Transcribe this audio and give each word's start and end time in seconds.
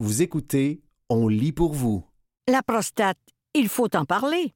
Vous 0.00 0.22
écoutez 0.22 0.80
On 1.08 1.26
lit 1.26 1.50
pour 1.50 1.72
vous. 1.72 2.04
La 2.46 2.62
prostate, 2.62 3.18
il 3.52 3.68
faut 3.68 3.96
en 3.96 4.04
parler. 4.04 4.54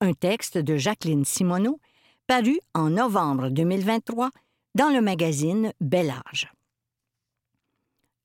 Un 0.00 0.12
texte 0.12 0.58
de 0.58 0.76
Jacqueline 0.76 1.24
Simoneau, 1.24 1.78
paru 2.26 2.58
en 2.74 2.90
novembre 2.90 3.50
2023 3.50 4.30
dans 4.74 4.88
le 4.88 5.00
magazine 5.00 5.72
Bel 5.80 6.10
Âge. 6.10 6.52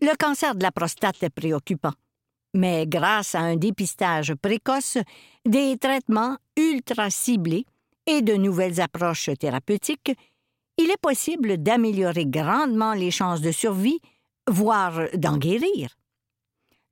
Le 0.01 0.17
cancer 0.17 0.55
de 0.55 0.63
la 0.63 0.71
prostate 0.71 1.21
est 1.21 1.29
préoccupant, 1.29 1.93
mais 2.55 2.87
grâce 2.87 3.35
à 3.35 3.41
un 3.41 3.55
dépistage 3.55 4.33
précoce, 4.33 4.97
des 5.45 5.77
traitements 5.77 6.37
ultra 6.57 7.11
ciblés 7.11 7.67
et 8.07 8.23
de 8.23 8.33
nouvelles 8.33 8.81
approches 8.81 9.29
thérapeutiques, 9.39 10.17
il 10.79 10.89
est 10.89 11.01
possible 11.01 11.57
d'améliorer 11.57 12.25
grandement 12.25 12.95
les 12.95 13.11
chances 13.11 13.41
de 13.41 13.51
survie, 13.51 13.99
voire 14.47 15.07
d'en 15.13 15.37
guérir. 15.37 15.95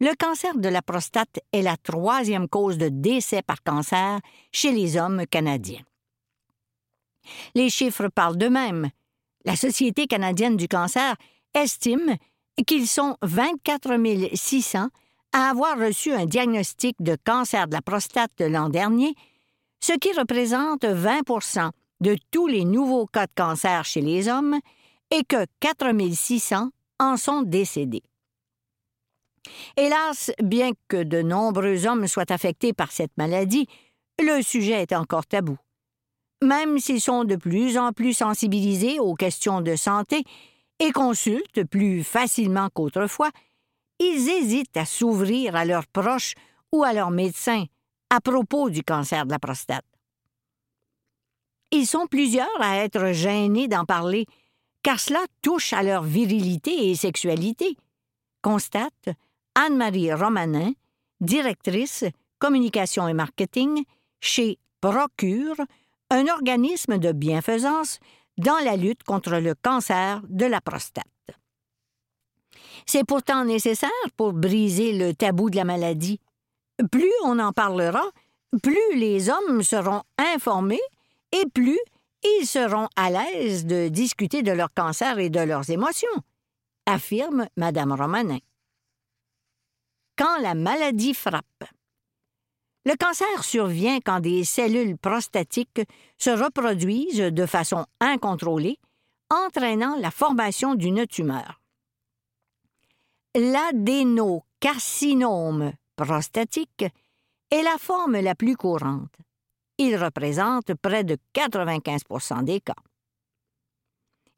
Le 0.03 0.15
cancer 0.17 0.57
de 0.57 0.67
la 0.67 0.81
prostate 0.81 1.39
est 1.53 1.61
la 1.61 1.77
troisième 1.77 2.49
cause 2.49 2.77
de 2.77 2.89
décès 2.89 3.41
par 3.41 3.63
cancer 3.63 4.19
chez 4.51 4.73
les 4.73 4.97
hommes 4.97 5.25
canadiens. 5.25 5.85
Les 7.55 7.69
chiffres 7.69 8.09
parlent 8.09 8.35
d'eux-mêmes. 8.35 8.89
La 9.45 9.55
Société 9.55 10.05
canadienne 10.07 10.57
du 10.57 10.67
cancer 10.67 11.15
estime 11.53 12.17
qu'ils 12.67 12.89
sont 12.89 13.15
24 13.21 13.97
600 14.33 14.89
à 15.31 15.49
avoir 15.49 15.79
reçu 15.79 16.11
un 16.11 16.25
diagnostic 16.25 16.97
de 16.99 17.15
cancer 17.23 17.69
de 17.69 17.73
la 17.73 17.81
prostate 17.81 18.41
l'an 18.41 18.67
dernier, 18.67 19.15
ce 19.79 19.93
qui 19.93 20.11
représente 20.11 20.83
20% 20.83 21.71
de 22.01 22.17
tous 22.29 22.47
les 22.47 22.65
nouveaux 22.65 23.05
cas 23.05 23.27
de 23.27 23.33
cancer 23.33 23.85
chez 23.85 24.01
les 24.01 24.27
hommes 24.27 24.59
et 25.11 25.23
que 25.23 25.45
4 25.61 25.93
600 26.13 26.71
en 26.99 27.15
sont 27.15 27.41
décédés. 27.41 28.03
Hélas, 29.77 30.31
bien 30.41 30.71
que 30.87 31.03
de 31.03 31.21
nombreux 31.21 31.85
hommes 31.85 32.07
soient 32.07 32.31
affectés 32.31 32.73
par 32.73 32.91
cette 32.91 33.15
maladie, 33.17 33.67
le 34.21 34.41
sujet 34.41 34.81
est 34.81 34.93
encore 34.93 35.25
tabou. 35.25 35.57
Même 36.41 36.79
s'ils 36.79 37.01
sont 37.01 37.23
de 37.23 37.35
plus 37.35 37.77
en 37.77 37.91
plus 37.91 38.13
sensibilisés 38.13 38.99
aux 38.99 39.15
questions 39.15 39.61
de 39.61 39.75
santé 39.75 40.23
et 40.79 40.91
consultent 40.91 41.63
plus 41.63 42.03
facilement 42.03 42.69
qu'autrefois, 42.73 43.31
ils 43.99 44.29
hésitent 44.29 44.75
à 44.77 44.85
s'ouvrir 44.85 45.55
à 45.55 45.65
leurs 45.65 45.87
proches 45.87 46.33
ou 46.71 46.83
à 46.83 46.93
leurs 46.93 47.11
médecins 47.11 47.65
à 48.09 48.19
propos 48.19 48.69
du 48.69 48.83
cancer 48.83 49.25
de 49.25 49.31
la 49.31 49.39
prostate. 49.39 49.85
Ils 51.71 51.87
sont 51.87 52.05
plusieurs 52.05 52.61
à 52.61 52.77
être 52.77 53.13
gênés 53.13 53.67
d'en 53.67 53.85
parler, 53.85 54.27
car 54.83 54.99
cela 54.99 55.21
touche 55.41 55.73
à 55.73 55.81
leur 55.81 56.03
virilité 56.03 56.91
et 56.91 56.95
sexualité, 56.95 57.77
constate 58.43 59.09
Anne-Marie 59.55 60.13
Romanin, 60.13 60.71
directrice 61.21 62.05
communication 62.39 63.07
et 63.07 63.13
marketing 63.13 63.83
chez 64.19 64.57
Procure, 64.81 65.55
un 66.09 66.27
organisme 66.27 66.97
de 66.97 67.11
bienfaisance 67.11 67.99
dans 68.37 68.57
la 68.65 68.75
lutte 68.75 69.03
contre 69.03 69.37
le 69.37 69.55
cancer 69.55 70.21
de 70.27 70.45
la 70.45 70.59
prostate. 70.59 71.05
C'est 72.85 73.05
pourtant 73.05 73.45
nécessaire 73.45 73.89
pour 74.17 74.33
briser 74.33 74.91
le 74.91 75.13
tabou 75.13 75.49
de 75.49 75.55
la 75.55 75.63
maladie. 75.63 76.19
Plus 76.91 77.13
on 77.23 77.39
en 77.39 77.53
parlera, 77.53 78.03
plus 78.61 78.95
les 78.95 79.29
hommes 79.29 79.63
seront 79.63 80.01
informés 80.17 80.81
et 81.31 81.45
plus 81.53 81.79
ils 82.23 82.45
seront 82.45 82.87
à 82.95 83.09
l'aise 83.09 83.65
de 83.65 83.87
discuter 83.87 84.43
de 84.43 84.51
leur 84.51 84.73
cancer 84.73 85.19
et 85.19 85.29
de 85.29 85.39
leurs 85.39 85.69
émotions, 85.69 86.09
affirme 86.85 87.47
Mme 87.57 87.93
Romanin. 87.93 88.39
Quand 90.15 90.37
la 90.39 90.53
maladie 90.53 91.13
frappe. 91.13 91.63
Le 92.85 92.95
cancer 92.95 93.43
survient 93.43 93.99
quand 93.99 94.19
des 94.19 94.43
cellules 94.43 94.97
prostatiques 94.97 95.81
se 96.17 96.29
reproduisent 96.29 97.31
de 97.31 97.45
façon 97.45 97.85
incontrôlée, 97.99 98.77
entraînant 99.29 99.95
la 99.97 100.11
formation 100.11 100.75
d'une 100.75 101.07
tumeur. 101.07 101.61
L'adénocarcinome 103.35 105.73
prostatique 105.95 106.85
est 107.49 107.63
la 107.63 107.77
forme 107.79 108.19
la 108.19 108.35
plus 108.35 108.55
courante. 108.55 109.15
Il 109.79 109.95
représente 109.95 110.75
près 110.75 111.03
de 111.03 111.17
95 111.33 112.03
des 112.43 112.61
cas. 112.61 112.75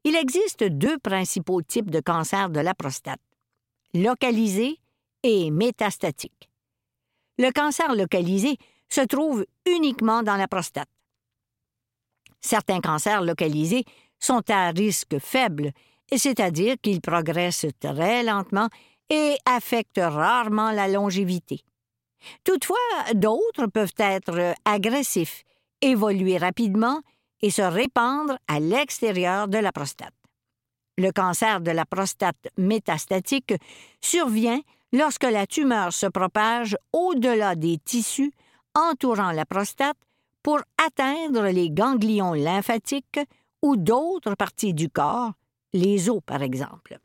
Il 0.04 0.14
existe 0.14 0.64
deux 0.64 0.98
principaux 0.98 1.60
types 1.60 1.90
de 1.90 2.00
cancer 2.00 2.48
de 2.48 2.60
la 2.60 2.74
prostate, 2.74 3.20
localisé 3.92 4.78
et 5.26 5.50
métastatique. 5.50 6.48
Le 7.38 7.50
cancer 7.50 7.94
localisé 7.94 8.56
se 8.88 9.00
trouve 9.00 9.44
uniquement 9.66 10.22
dans 10.22 10.36
la 10.36 10.48
prostate. 10.48 10.88
Certains 12.40 12.80
cancers 12.80 13.22
localisés 13.22 13.84
sont 14.20 14.42
à 14.50 14.70
risque 14.70 15.18
faible, 15.18 15.72
c'est-à-dire 16.14 16.76
qu'ils 16.80 17.00
progressent 17.00 17.66
très 17.80 18.22
lentement 18.22 18.68
et 19.10 19.36
affectent 19.44 20.00
rarement 20.02 20.70
la 20.70 20.88
longévité. 20.88 21.60
Toutefois, 22.44 22.76
d'autres 23.14 23.66
peuvent 23.66 23.94
être 23.98 24.54
agressifs, 24.64 25.42
évoluer 25.80 26.38
rapidement 26.38 27.02
et 27.42 27.50
se 27.50 27.62
répandre 27.62 28.38
à 28.48 28.60
l'extérieur 28.60 29.48
de 29.48 29.58
la 29.58 29.72
prostate. 29.72 30.14
Le 30.98 31.10
cancer 31.10 31.60
de 31.60 31.70
la 31.70 31.84
prostate 31.84 32.48
métastatique 32.56 33.54
survient 34.00 34.60
lorsque 34.96 35.24
la 35.24 35.46
tumeur 35.46 35.92
se 35.92 36.06
propage 36.06 36.76
au-delà 36.92 37.54
des 37.54 37.76
tissus 37.78 38.32
entourant 38.74 39.30
la 39.30 39.44
prostate 39.44 39.98
pour 40.42 40.60
atteindre 40.84 41.48
les 41.48 41.70
ganglions 41.70 42.32
lymphatiques 42.32 43.20
ou 43.62 43.76
d'autres 43.76 44.34
parties 44.34 44.72
du 44.72 44.88
corps, 44.88 45.32
les 45.74 46.08
os 46.08 46.20
par 46.24 46.42
exemple. 46.42 46.98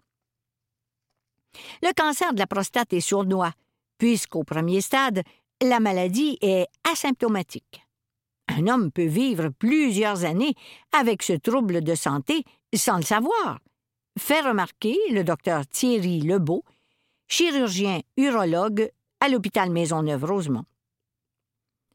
Le 1.82 1.92
cancer 1.94 2.34
de 2.34 2.40
la 2.40 2.48
prostate 2.48 2.94
est 2.94 3.02
sournois, 3.02 3.52
puisqu'au 3.98 4.44
premier 4.44 4.80
stade, 4.80 5.22
la 5.62 5.82
maladie 5.82 6.38
est 6.42 6.68
asymptomatique. 6.90 7.86
Un 8.48 8.68
homme 8.68 8.92
peut 8.92 9.06
vivre 9.06 9.50
plusieurs 9.50 10.24
années 10.24 10.56
avec 10.94 11.24
ce 11.24 11.34
trouble 11.34 11.84
de 11.84 11.96
santé 11.96 12.46
sans 12.74 12.98
le 12.98 13.04
savoir, 13.04 13.60
fait 14.18 14.42
remarquer 14.42 14.98
le 15.10 15.26
docteur 15.26 15.68
Thierry 15.68 16.22
Lebeau, 16.22 16.64
chirurgien 17.32 18.02
urologue 18.18 18.92
à 19.22 19.30
l'hôpital 19.30 19.70
Maisonneuve-Rosemont. 19.70 20.66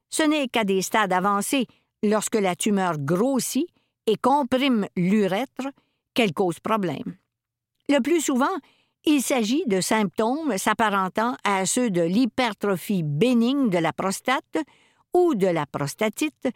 Ce 0.08 0.22
n'est 0.22 0.48
qu'à 0.48 0.64
des 0.64 0.80
stades 0.80 1.12
avancés, 1.12 1.66
lorsque 2.02 2.36
la 2.36 2.56
tumeur 2.56 2.96
grossit 2.98 3.68
et 4.06 4.16
comprime 4.16 4.86
l'urètre, 4.96 5.68
qu'elle 6.14 6.32
cause 6.32 6.58
problème. 6.58 7.16
Le 7.90 8.00
plus 8.00 8.22
souvent, 8.22 8.56
il 9.04 9.20
s'agit 9.20 9.64
de 9.66 9.82
symptômes 9.82 10.56
s'apparentant 10.56 11.36
à 11.44 11.66
ceux 11.66 11.90
de 11.90 12.00
l'hypertrophie 12.00 13.02
bénigne 13.02 13.68
de 13.68 13.78
la 13.78 13.92
prostate 13.92 14.58
ou 15.12 15.34
de 15.34 15.48
la 15.48 15.66
prostatite, 15.66 16.48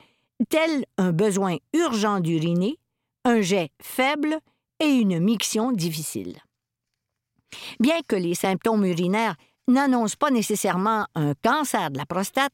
tels 0.48 0.86
un 0.96 1.12
besoin 1.12 1.56
urgent 1.74 2.20
d'uriner, 2.20 2.78
un 3.26 3.42
jet 3.42 3.70
faible 3.82 4.38
et 4.80 4.88
une 4.88 5.20
miction 5.20 5.70
difficile. 5.70 6.40
Bien 7.78 8.00
que 8.06 8.16
les 8.16 8.34
symptômes 8.34 8.84
urinaires 8.84 9.36
n'annoncent 9.68 10.16
pas 10.18 10.30
nécessairement 10.30 11.06
un 11.14 11.34
cancer 11.34 11.90
de 11.90 11.98
la 11.98 12.06
prostate, 12.06 12.52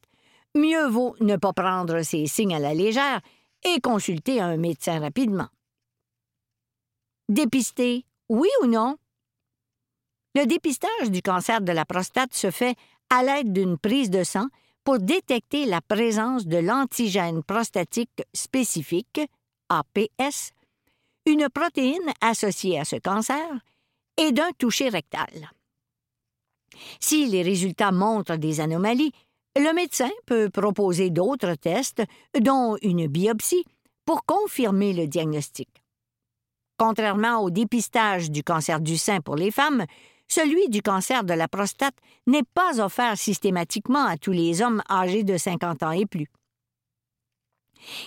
mieux 0.55 0.87
vaut 0.89 1.15
ne 1.21 1.37
pas 1.37 1.53
prendre 1.53 2.03
ces 2.03 2.27
signes 2.27 2.55
à 2.55 2.59
la 2.59 2.75
légère 2.75 3.21
et 3.65 3.81
consulter 3.81 4.41
un 4.41 4.57
médecin 4.57 5.01
rapidement. 5.01 5.49
Dépister, 7.29 8.05
oui 8.29 8.49
ou 8.63 8.67
non? 8.67 8.97
Le 10.35 10.47
dépistage 10.47 11.11
du 11.11 11.23
cancer 11.23 11.61
de 11.61 11.73
la 11.73 11.85
prostate 11.85 12.35
se 12.35 12.51
fait 12.51 12.77
à 13.11 13.23
l'aide 13.23 13.53
d'une 13.53 13.79
prise 13.79 14.11
de 14.11 14.23
sang 14.23 14.47
pour 14.85 14.99
détecter 14.99 15.65
la 15.65 15.81
présence 15.81 16.47
de 16.47 16.59
l'antigène 16.59 17.43
prostatique 17.43 18.23
spécifique, 18.33 19.21
APS, 19.69 20.53
une 21.27 21.49
protéine 21.49 22.13
associée 22.21 22.79
à 22.79 22.85
ce 22.85 22.97
cancer, 22.97 23.49
et 24.17 24.33
d'un 24.33 24.51
toucher 24.59 24.89
rectal. 24.89 25.51
Si 27.01 27.27
les 27.27 27.43
résultats 27.43 27.93
montrent 27.93 28.37
des 28.37 28.61
anomalies, 28.61 29.13
le 29.57 29.73
médecin 29.73 30.11
peut 30.27 30.51
proposer 30.51 31.11
d'autres 31.11 31.55
tests, 31.55 32.03
dont 32.39 32.77
une 32.83 33.07
biopsie, 33.07 33.65
pour 34.05 34.25
confirmer 34.25 34.93
le 34.93 35.07
diagnostic. 35.07 35.69
Contrairement 36.79 37.39
au 37.41 37.51
dépistage 37.51 38.31
du 38.31 38.43
cancer 38.43 38.81
du 38.81 38.99
sein 38.99 39.21
pour 39.21 39.37
les 39.37 39.51
femmes, 39.51 39.85
celui 40.29 40.69
du 40.69 40.83
cancer 40.83 41.25
de 41.25 41.33
la 41.33 41.49
prostate 41.49 41.97
n'est 42.27 42.43
pas 42.43 42.81
offert 42.81 43.17
systématiquement 43.17 44.05
à 44.05 44.17
tous 44.17 44.33
les 44.33 44.61
hommes 44.61 44.83
âgés 44.91 45.25
de 45.25 45.37
50 45.37 45.83
ans 45.83 45.93
et 45.93 46.07
plus. 46.07 46.29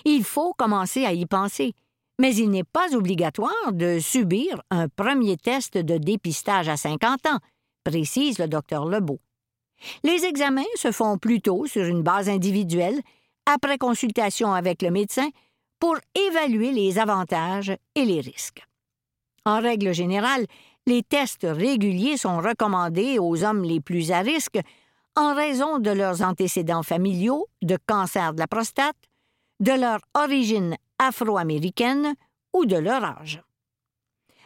Il 0.06 0.24
faut 0.24 0.54
commencer 0.54 1.06
à 1.06 1.14
y 1.14 1.26
penser, 1.26 1.74
mais 2.20 2.36
il 2.36 2.52
n'est 2.52 2.66
pas 2.66 2.96
obligatoire 2.96 3.72
de 3.72 3.98
subir 4.00 4.62
un 4.70 4.88
premier 4.90 5.38
test 5.38 5.78
de 5.78 5.98
dépistage 5.98 6.70
à 6.70 6.78
50 6.78 7.26
ans, 7.28 7.40
précise 7.84 8.38
le 8.38 8.48
docteur 8.48 8.86
Lebeau. 8.86 9.20
Les 10.04 10.26
examens 10.26 10.62
se 10.76 10.92
font 10.92 11.18
plutôt 11.18 11.66
sur 11.66 11.86
une 11.86 12.04
base 12.04 12.30
individuelle, 12.30 13.00
après 13.46 13.78
consultation 13.78 14.54
avec 14.54 14.82
le 14.82 14.92
médecin, 14.92 15.30
pour 15.80 15.96
évaluer 16.28 16.72
les 16.72 17.00
avantages 17.00 17.76
et 17.96 18.04
les 18.04 18.20
risques. 18.20 18.68
En 19.46 19.62
règle 19.62 19.94
générale, 19.94 20.46
les 20.86 21.04
tests 21.04 21.48
réguliers 21.50 22.18
sont 22.18 22.40
recommandés 22.40 23.18
aux 23.18 23.46
hommes 23.46 23.64
les 23.64 23.80
plus 23.80 24.12
à 24.12 24.20
risque 24.20 24.60
en 25.16 25.34
raison 25.34 25.80
de 25.80 25.90
leurs 25.90 26.22
antécédents 26.22 26.84
familiaux 26.84 27.48
de 27.62 27.78
cancer 27.88 28.34
de 28.34 28.40
la 28.40 28.48
prostate, 28.48 28.98
de 29.62 29.72
leur 29.72 30.00
origine 30.14 30.76
afro-américaine 31.00 32.14
ou 32.54 32.66
de 32.66 32.76
leur 32.76 33.04
âge. 33.04 33.42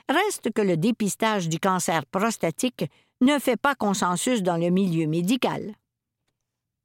Reste 0.09 0.51
que 0.53 0.61
le 0.61 0.77
dépistage 0.77 1.49
du 1.49 1.59
cancer 1.59 2.05
prostatique 2.05 2.85
ne 3.21 3.39
fait 3.39 3.57
pas 3.57 3.75
consensus 3.75 4.43
dans 4.43 4.57
le 4.57 4.69
milieu 4.69 5.07
médical. 5.07 5.75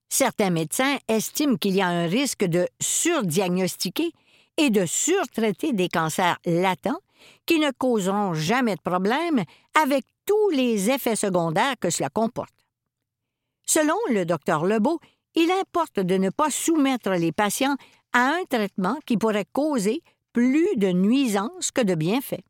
Certains 0.08 0.50
médecins 0.50 0.96
estiment 1.08 1.56
qu'il 1.56 1.74
y 1.74 1.82
a 1.82 1.88
un 1.88 2.06
risque 2.06 2.44
de 2.44 2.66
surdiagnostiquer 2.80 4.12
et 4.56 4.70
de 4.70 4.86
surtraiter 4.86 5.72
des 5.72 5.88
cancers 5.88 6.38
latents 6.46 7.00
qui 7.46 7.58
ne 7.58 7.70
causeront 7.72 8.34
jamais 8.34 8.76
de 8.76 8.80
problème 8.80 9.42
avec 9.80 10.04
tous 10.24 10.50
les 10.50 10.90
effets 10.90 11.16
secondaires 11.16 11.74
que 11.80 11.90
cela 11.90 12.08
comporte. 12.08 12.54
Selon 13.66 13.96
le 14.10 14.24
docteur 14.24 14.64
Lebeau, 14.64 14.98
il 15.34 15.50
importe 15.50 16.00
de 16.00 16.16
ne 16.16 16.30
pas 16.30 16.50
soumettre 16.50 17.10
les 17.10 17.32
patients 17.32 17.76
un 18.18 18.44
traitement 18.48 18.98
qui 19.06 19.16
pourrait 19.16 19.46
causer 19.52 20.02
plus 20.32 20.76
de 20.76 20.88
nuisances 20.88 21.70
que 21.70 21.82
de 21.82 21.94
bienfaits. 21.94 22.44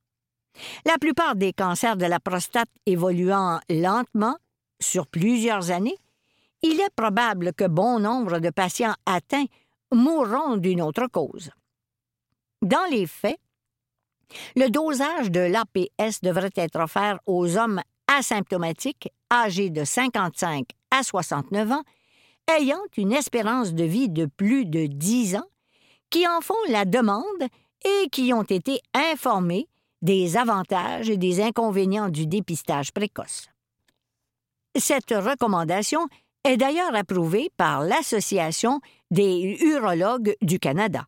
La 0.84 0.98
plupart 0.98 1.36
des 1.36 1.52
cancers 1.52 1.96
de 1.96 2.06
la 2.06 2.20
prostate 2.20 2.70
évoluant 2.86 3.60
lentement 3.68 4.36
sur 4.80 5.06
plusieurs 5.06 5.70
années, 5.70 5.96
il 6.62 6.80
est 6.80 6.94
probable 6.94 7.52
que 7.52 7.64
bon 7.64 8.00
nombre 8.00 8.40
de 8.40 8.50
patients 8.50 8.94
atteints 9.06 9.46
mourront 9.92 10.56
d'une 10.56 10.82
autre 10.82 11.06
cause. 11.06 11.50
Dans 12.62 12.84
les 12.90 13.06
faits, 13.06 13.38
le 14.56 14.68
dosage 14.68 15.30
de 15.30 15.40
l'APS 15.40 16.20
devrait 16.22 16.50
être 16.56 16.80
offert 16.80 17.18
aux 17.26 17.56
hommes 17.56 17.80
asymptomatiques 18.08 19.10
âgés 19.32 19.70
de 19.70 19.84
55 19.84 20.66
à 20.90 21.02
69 21.02 21.72
ans 21.72 21.84
ayant 22.58 22.80
une 22.96 23.12
espérance 23.12 23.74
de 23.74 23.84
vie 23.84 24.08
de 24.08 24.26
plus 24.26 24.64
de 24.64 24.86
10 24.86 25.36
ans 25.36 25.48
qui 26.10 26.26
en 26.26 26.40
font 26.40 26.54
la 26.68 26.84
demande 26.84 27.24
et 27.84 28.08
qui 28.10 28.32
ont 28.32 28.42
été 28.42 28.80
informés 28.94 29.68
des 30.02 30.36
avantages 30.36 31.10
et 31.10 31.16
des 31.16 31.40
inconvénients 31.42 32.08
du 32.08 32.26
dépistage 32.26 32.92
précoce. 32.92 33.48
Cette 34.76 35.10
recommandation 35.10 36.06
est 36.44 36.56
d'ailleurs 36.56 36.94
approuvée 36.94 37.50
par 37.56 37.82
l'Association 37.82 38.80
des 39.10 39.58
urologues 39.60 40.36
du 40.40 40.58
Canada. 40.58 41.06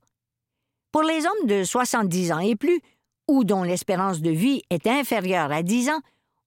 Pour 0.93 1.03
les 1.03 1.25
hommes 1.25 1.47
de 1.47 1.63
70 1.63 2.33
ans 2.33 2.41
et 2.41 2.57
plus, 2.57 2.81
ou 3.29 3.45
dont 3.45 3.63
l'espérance 3.63 4.21
de 4.21 4.31
vie 4.31 4.63
est 4.71 4.89
inférieure 4.89 5.53
à 5.53 5.63
10 5.63 5.91
ans, 5.91 6.01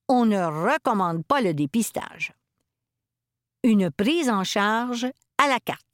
on 0.10 0.26
ne 0.26 0.38
recommande 0.38 1.26
pas 1.26 1.40
le 1.40 1.54
dépistage. 1.54 2.34
Une 3.64 3.90
prise 3.90 4.30
en 4.30 4.44
charge 4.44 5.08
à 5.38 5.48
la 5.48 5.60
carte. 5.62 5.93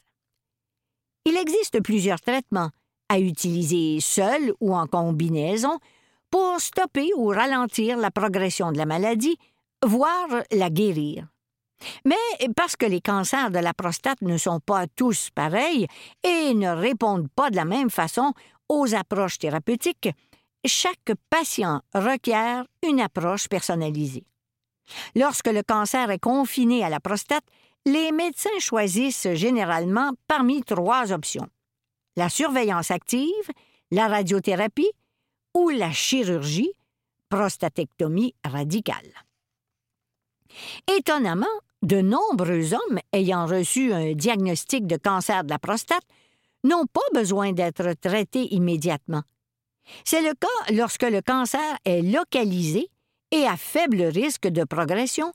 Il 1.30 1.38
existe 1.38 1.84
plusieurs 1.84 2.20
traitements 2.22 2.72
à 3.08 3.20
utiliser 3.20 4.00
seul 4.02 4.52
ou 4.60 4.74
en 4.74 4.88
combinaison 4.88 5.78
pour 6.32 6.60
stopper 6.60 7.12
ou 7.16 7.28
ralentir 7.28 7.98
la 7.98 8.10
progression 8.10 8.72
de 8.72 8.80
la 8.80 8.88
maladie, 8.88 9.38
voire 9.86 10.42
la 10.52 10.72
guérir. 10.72 11.28
Mais 12.04 12.16
parce 12.56 12.76
que 12.76 12.88
les 12.88 13.00
cancers 13.00 13.52
de 13.52 13.60
la 13.60 13.76
prostate 13.76 14.24
ne 14.24 14.40
sont 14.40 14.60
pas 14.60 14.88
tous 14.88 15.30
pareils 15.30 15.86
et 16.24 16.56
ne 16.56 16.70
répondent 16.70 17.30
pas 17.36 17.52
de 17.52 17.58
la 17.58 17.66
même 17.66 17.92
façon 17.92 18.34
aux 18.68 18.96
approches 18.96 19.38
thérapeutiques, 19.38 20.10
chaque 20.66 21.12
patient 21.30 21.82
requiert 21.94 22.66
une 22.82 23.02
approche 23.02 23.48
personnalisée. 23.48 24.26
Lorsque 25.16 25.48
le 25.48 25.62
cancer 25.62 26.10
est 26.10 26.18
confiné 26.18 26.84
à 26.84 26.90
la 26.90 27.00
prostate, 27.00 27.46
les 27.86 28.12
médecins 28.12 28.60
choisissent 28.60 29.34
généralement 29.34 30.12
parmi 30.28 30.64
trois 30.64 31.12
options 31.12 31.50
la 32.20 32.28
surveillance 32.28 32.92
active, 32.92 33.50
la 33.92 34.10
radiothérapie 34.10 34.92
ou 35.56 35.70
la 35.70 35.92
chirurgie, 35.92 36.74
prostatectomie 37.30 38.36
radicale. 38.44 39.14
Étonnamment, 40.98 41.46
de 41.82 42.02
nombreux 42.02 42.74
hommes 42.74 43.00
ayant 43.14 43.46
reçu 43.46 43.94
un 43.94 44.14
diagnostic 44.14 44.86
de 44.86 44.98
cancer 44.98 45.46
de 45.46 45.50
la 45.50 45.60
prostate 45.60 46.04
n'ont 46.66 46.86
pas 46.88 47.00
besoin 47.14 47.54
d'être 47.54 47.94
traités 47.94 48.54
immédiatement. 48.54 49.24
C'est 50.04 50.22
le 50.22 50.34
cas 50.34 50.74
lorsque 50.74 51.04
le 51.04 51.22
cancer 51.22 51.78
est 51.86 52.02
localisé 52.02 52.90
et 53.32 53.46
à 53.46 53.56
faible 53.56 54.02
risque 54.04 54.48
de 54.48 54.66
progression, 54.66 55.32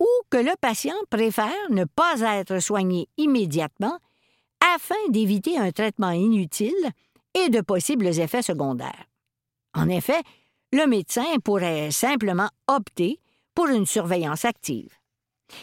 ou 0.00 0.06
que 0.30 0.38
le 0.38 0.52
patient 0.60 0.96
préfère 1.10 1.70
ne 1.70 1.84
pas 1.84 2.20
être 2.20 2.58
soigné 2.58 3.08
immédiatement 3.16 3.98
afin 4.74 4.96
d'éviter 5.10 5.58
un 5.58 5.70
traitement 5.70 6.10
inutile 6.10 6.90
et 7.34 7.48
de 7.48 7.60
possibles 7.60 8.06
effets 8.06 8.42
secondaires. 8.42 9.06
En 9.74 9.88
effet, 9.88 10.20
le 10.72 10.86
médecin 10.86 11.38
pourrait 11.44 11.90
simplement 11.90 12.48
opter 12.66 13.20
pour 13.54 13.66
une 13.66 13.86
surveillance 13.86 14.44
active. 14.44 14.90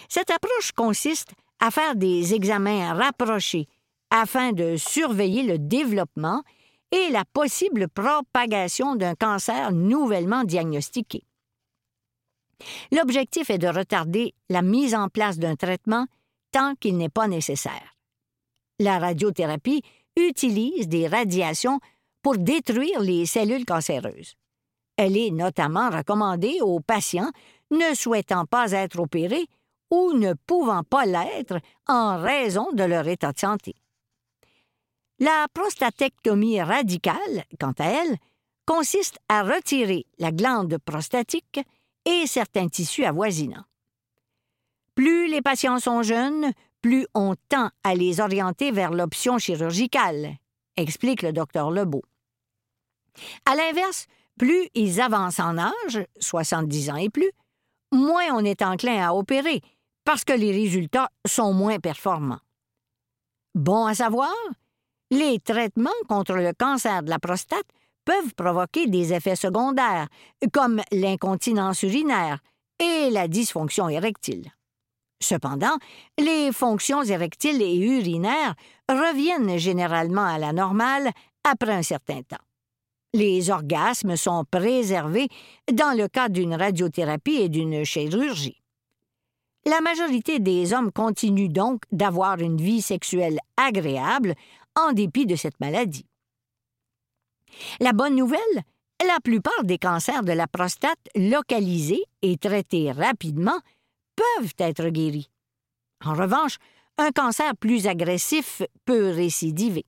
Cette 0.09 0.31
approche 0.31 0.71
consiste 0.71 1.31
à 1.59 1.71
faire 1.71 1.95
des 1.95 2.33
examens 2.33 2.93
rapprochés 2.93 3.67
afin 4.09 4.53
de 4.53 4.75
surveiller 4.77 5.43
le 5.43 5.57
développement 5.57 6.43
et 6.91 7.09
la 7.09 7.25
possible 7.25 7.89
propagation 7.89 8.95
d'un 8.95 9.15
cancer 9.15 9.71
nouvellement 9.71 10.43
diagnostiqué. 10.43 11.26
L'objectif 12.91 13.49
est 13.49 13.57
de 13.57 13.67
retarder 13.67 14.33
la 14.49 14.61
mise 14.61 14.95
en 14.95 15.09
place 15.09 15.37
d'un 15.37 15.55
traitement 15.55 16.07
tant 16.51 16.75
qu'il 16.75 16.97
n'est 16.97 17.09
pas 17.09 17.27
nécessaire. 17.27 17.95
La 18.79 18.99
radiothérapie 18.99 19.83
utilise 20.15 20.87
des 20.87 21.07
radiations 21.07 21.79
pour 22.21 22.37
détruire 22.37 22.99
les 22.99 23.25
cellules 23.25 23.65
cancéreuses. 23.65 24.35
Elle 24.97 25.17
est 25.17 25.31
notamment 25.31 25.89
recommandée 25.89 26.59
aux 26.61 26.79
patients 26.79 27.31
ne 27.71 27.93
souhaitant 27.93 28.45
pas 28.45 28.71
être 28.71 28.99
opérés 28.99 29.47
ou 29.91 30.13
ne 30.13 30.33
pouvant 30.33 30.83
pas 30.83 31.05
l'être 31.05 31.59
en 31.87 32.17
raison 32.19 32.71
de 32.73 32.83
leur 32.83 33.07
état 33.07 33.31
de 33.31 33.39
santé. 33.39 33.75
La 35.19 35.47
prostatectomie 35.53 36.61
radicale, 36.61 37.45
quant 37.59 37.73
à 37.79 37.85
elle, 37.85 38.17
consiste 38.65 39.17
à 39.29 39.43
retirer 39.43 40.05
la 40.19 40.31
glande 40.31 40.77
prostatique 40.77 41.61
et 42.07 42.25
certains 42.25 42.69
tissus 42.69 43.05
avoisinants. 43.05 43.65
Plus 44.95 45.27
les 45.27 45.41
patients 45.43 45.79
sont 45.79 46.01
jeunes, 46.01 46.51
plus 46.81 47.05
on 47.13 47.35
tend 47.49 47.69
à 47.83 47.93
les 47.93 48.19
orienter 48.19 48.71
vers 48.71 48.91
l'option 48.91 49.37
chirurgicale, 49.37 50.37
explique 50.77 51.21
le 51.21 51.33
docteur 51.33 51.69
Lebeau. 51.69 52.01
À 53.45 53.55
l'inverse, 53.55 54.07
plus 54.39 54.69
ils 54.73 55.01
avancent 55.01 55.39
en 55.39 55.57
âge, 55.57 56.05
70 56.19 56.89
ans 56.91 56.95
et 56.95 57.09
plus, 57.09 57.31
moins 57.91 58.31
on 58.33 58.45
est 58.45 58.61
enclin 58.61 59.05
à 59.05 59.13
opérer, 59.13 59.61
parce 60.05 60.23
que 60.23 60.33
les 60.33 60.51
résultats 60.51 61.09
sont 61.27 61.53
moins 61.53 61.79
performants. 61.79 62.39
Bon 63.53 63.85
à 63.85 63.93
savoir, 63.93 64.33
les 65.11 65.39
traitements 65.39 65.89
contre 66.07 66.35
le 66.35 66.53
cancer 66.53 67.03
de 67.03 67.09
la 67.09 67.19
prostate 67.19 67.67
peuvent 68.07 68.33
provoquer 68.35 68.87
des 68.87 69.13
effets 69.13 69.35
secondaires, 69.35 70.07
comme 70.53 70.81
l'incontinence 70.93 71.83
urinaire 71.83 72.39
et 72.79 73.09
la 73.09 73.27
dysfonction 73.27 73.89
érectile. 73.89 74.49
Cependant, 75.21 75.75
les 76.17 76.53
fonctions 76.53 77.03
érectiles 77.03 77.61
et 77.61 77.75
urinaires 77.75 78.55
reviennent 78.87 79.57
généralement 79.57 80.25
à 80.25 80.37
la 80.37 80.53
normale 80.53 81.11
après 81.43 81.73
un 81.73 81.83
certain 81.83 82.21
temps. 82.21 82.37
Les 83.13 83.49
orgasmes 83.49 84.15
sont 84.15 84.45
préservés 84.49 85.27
dans 85.73 85.97
le 85.97 86.07
cas 86.07 86.29
d'une 86.29 86.53
radiothérapie 86.53 87.41
et 87.41 87.49
d'une 87.49 87.83
chirurgie. 87.83 88.61
La 89.65 89.81
majorité 89.81 90.39
des 90.39 90.71
hommes 90.71 90.93
continuent 90.93 91.51
donc 91.51 91.81
d'avoir 91.91 92.39
une 92.39 92.61
vie 92.61 92.81
sexuelle 92.81 93.39
agréable 93.57 94.33
en 94.75 94.93
dépit 94.93 95.25
de 95.25 95.35
cette 95.35 95.59
maladie. 95.59 96.06
La 97.79 97.93
bonne 97.93 98.15
nouvelle, 98.15 98.39
la 99.05 99.19
plupart 99.23 99.63
des 99.63 99.77
cancers 99.77 100.23
de 100.23 100.31
la 100.31 100.47
prostate 100.47 100.99
localisés 101.15 102.03
et 102.21 102.37
traités 102.37 102.91
rapidement 102.91 103.59
peuvent 104.15 104.53
être 104.57 104.89
guéris. 104.89 105.29
En 106.03 106.13
revanche, 106.13 106.57
un 106.97 107.11
cancer 107.11 107.55
plus 107.55 107.87
agressif 107.87 108.63
peut 108.85 109.11
récidiver. 109.11 109.85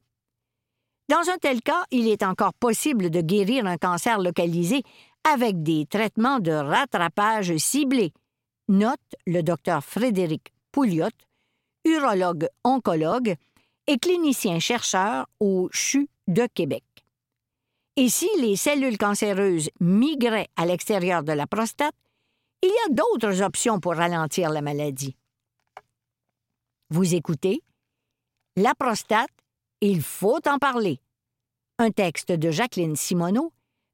Dans 1.10 1.30
un 1.30 1.38
tel 1.38 1.62
cas, 1.62 1.84
il 1.90 2.08
est 2.08 2.22
encore 2.22 2.54
possible 2.54 3.10
de 3.10 3.22
guérir 3.22 3.66
un 3.66 3.78
cancer 3.78 4.20
localisé 4.20 4.84
avec 5.24 5.64
des 5.64 5.88
traitements 5.88 6.40
de 6.40 6.52
rattrapage 6.52 7.58
ciblés, 7.58 8.14
note 8.68 9.00
le 9.26 9.42
docteur 9.42 9.84
Frédéric 9.84 10.54
Pouliot, 10.72 11.10
urologue 11.86 12.48
oncologue 12.64 13.36
et 13.88 13.98
clinicien 13.98 14.60
chercheur 14.60 15.26
au 15.40 15.70
CHU 15.72 16.08
de 16.28 16.48
Québec. 16.54 16.84
Et 18.02 18.08
si 18.08 18.30
les 18.38 18.56
cellules 18.56 18.98
cancéreuses 18.98 19.70
migraient 19.82 20.48
à 20.56 20.66
l'extérieur 20.66 21.22
de 21.22 21.34
la 21.34 21.46
prostate, 21.48 21.94
il 22.64 22.70
y 22.70 22.90
a 22.90 22.94
d'autres 22.94 23.42
options 23.42 23.82
pour 23.82 23.96
ralentir 23.96 24.52
la 24.52 24.62
maladie. 24.62 25.18
Vous 26.90 27.14
écoutez? 27.14 27.62
La 28.56 28.74
prostate, 28.74 29.34
il 29.82 30.02
faut 30.02 30.40
en 30.48 30.60
parler. 30.60 31.02
Un 31.78 31.92
texte 31.92 32.32
de 32.32 32.52
Jacqueline 32.52 32.96
Simoneau, 32.96 33.52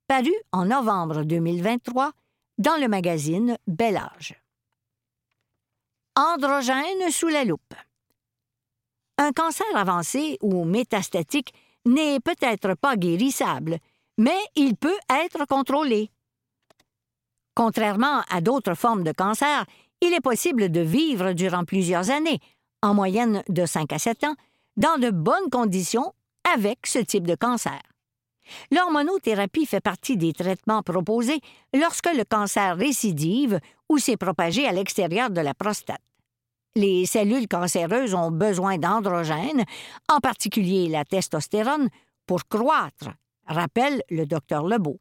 paru 0.08 0.36
en 0.52 0.66
novembre 0.66 1.24
2023 1.24 2.12
dans 2.60 2.80
le 2.80 2.88
magazine 2.88 3.58
Bel 3.66 3.98
Âge. 3.98 4.40
Androgène 6.16 7.10
sous 7.10 7.30
la 7.30 7.44
loupe. 7.44 7.74
Un 9.18 9.32
cancer 9.32 9.76
avancé 9.76 10.38
ou 10.44 10.64
métastatique 10.64 11.56
n'est 11.88 12.20
peut-être 12.20 12.76
pas 12.76 12.98
guérissable, 12.98 13.80
mais 14.18 14.38
il 14.56 14.76
peut 14.76 14.98
être 15.10 15.46
contrôlé. 15.46 16.12
Contrairement 17.56 18.22
à 18.30 18.42
d'autres 18.42 18.76
formes 18.76 19.04
de 19.04 19.12
cancer, 19.12 19.66
il 20.02 20.14
est 20.14 20.22
possible 20.22 20.70
de 20.70 20.82
vivre 20.82 21.34
durant 21.34 21.64
plusieurs 21.64 22.10
années, 22.10 22.40
en 22.82 22.94
moyenne 22.94 23.44
de 23.50 23.66
5 23.66 23.92
à 23.94 24.00
7 24.00 24.26
ans, 24.26 24.36
dans 24.78 24.98
de 24.98 25.10
bonnes 25.10 25.50
conditions 25.50 26.14
avec 26.54 26.86
ce 26.86 27.00
type 27.00 27.26
de 27.26 27.36
cancer. 27.36 27.82
L'hormonothérapie 28.72 29.66
fait 29.66 29.82
partie 29.82 30.18
des 30.18 30.34
traitements 30.34 30.84
proposés 30.84 31.40
lorsque 31.74 32.14
le 32.14 32.24
cancer 32.24 32.78
récidive 32.78 33.60
ou 33.90 33.98
s'est 33.98 34.18
propagé 34.18 34.68
à 34.68 34.72
l'extérieur 34.72 35.30
de 35.30 35.42
la 35.42 35.54
prostate. 35.54 36.02
Les 36.76 37.06
cellules 37.06 37.48
cancéreuses 37.48 38.14
ont 38.14 38.32
besoin 38.32 38.78
d'androgènes, 38.78 39.64
en 40.10 40.20
particulier 40.20 40.90
la 40.90 41.06
testostérone, 41.06 41.90
pour 42.28 42.46
croître, 42.48 43.12
rappelle 43.46 44.02
le 44.10 44.26
docteur 44.26 44.66
Lebeau. 44.66 45.00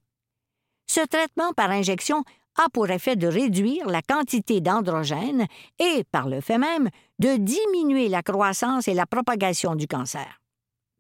Ce 0.87 1.01
traitement 1.01 1.53
par 1.53 1.71
injection 1.71 2.25
a 2.57 2.69
pour 2.73 2.89
effet 2.91 3.17
de 3.17 3.27
réduire 3.27 3.89
la 3.89 4.03
quantité 4.03 4.61
d'androgènes 4.61 5.47
et, 5.79 6.05
par 6.13 6.29
le 6.29 6.41
fait 6.41 6.59
même, 6.59 6.89
de 7.19 7.37
diminuer 7.37 8.09
la 8.09 8.23
croissance 8.23 8.87
et 8.87 8.95
la 8.95 9.07
propagation 9.07 9.75
du 9.75 9.87
cancer. 9.87 10.41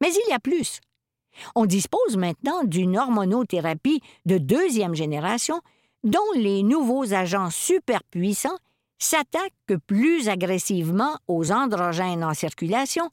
Mais 0.01 0.13
il 0.13 0.31
y 0.31 0.33
a 0.33 0.41
plus. 0.41 0.81
On 1.55 1.67
dispose 1.67 2.17
maintenant 2.17 2.65
d'une 2.65 2.97
hormonothérapie 2.97 4.01
de 4.27 4.39
deuxième 4.39 4.95
génération 4.95 5.61
dont 6.03 6.21
les 6.37 6.63
nouveaux 6.63 7.15
agents 7.15 7.51
superpuissants 7.51 8.59
s'attaquent 8.99 9.81
plus 9.87 10.29
agressivement 10.29 11.17
aux 11.27 11.51
androgènes 11.51 12.25
en 12.25 12.35
circulation, 12.35 13.11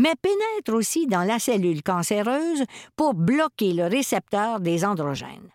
mais 0.00 0.14
pénètrent 0.16 0.72
aussi 0.72 1.06
dans 1.06 1.24
la 1.24 1.38
cellule 1.38 1.82
cancéreuse 1.82 2.64
pour 2.96 3.12
bloquer 3.12 3.74
le 3.74 3.84
récepteur 3.84 4.58
des 4.58 4.82
androgènes. 4.82 5.50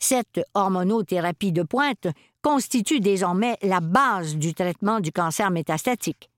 Cette 0.00 0.40
hormonothérapie 0.54 1.52
de 1.52 1.62
pointe 1.62 2.08
constitue 2.42 2.98
désormais 2.98 3.56
la 3.62 3.78
base 3.78 4.34
du 4.34 4.54
traitement 4.54 4.98
du 4.98 5.12
cancer 5.12 5.52
métastatique, 5.52 6.30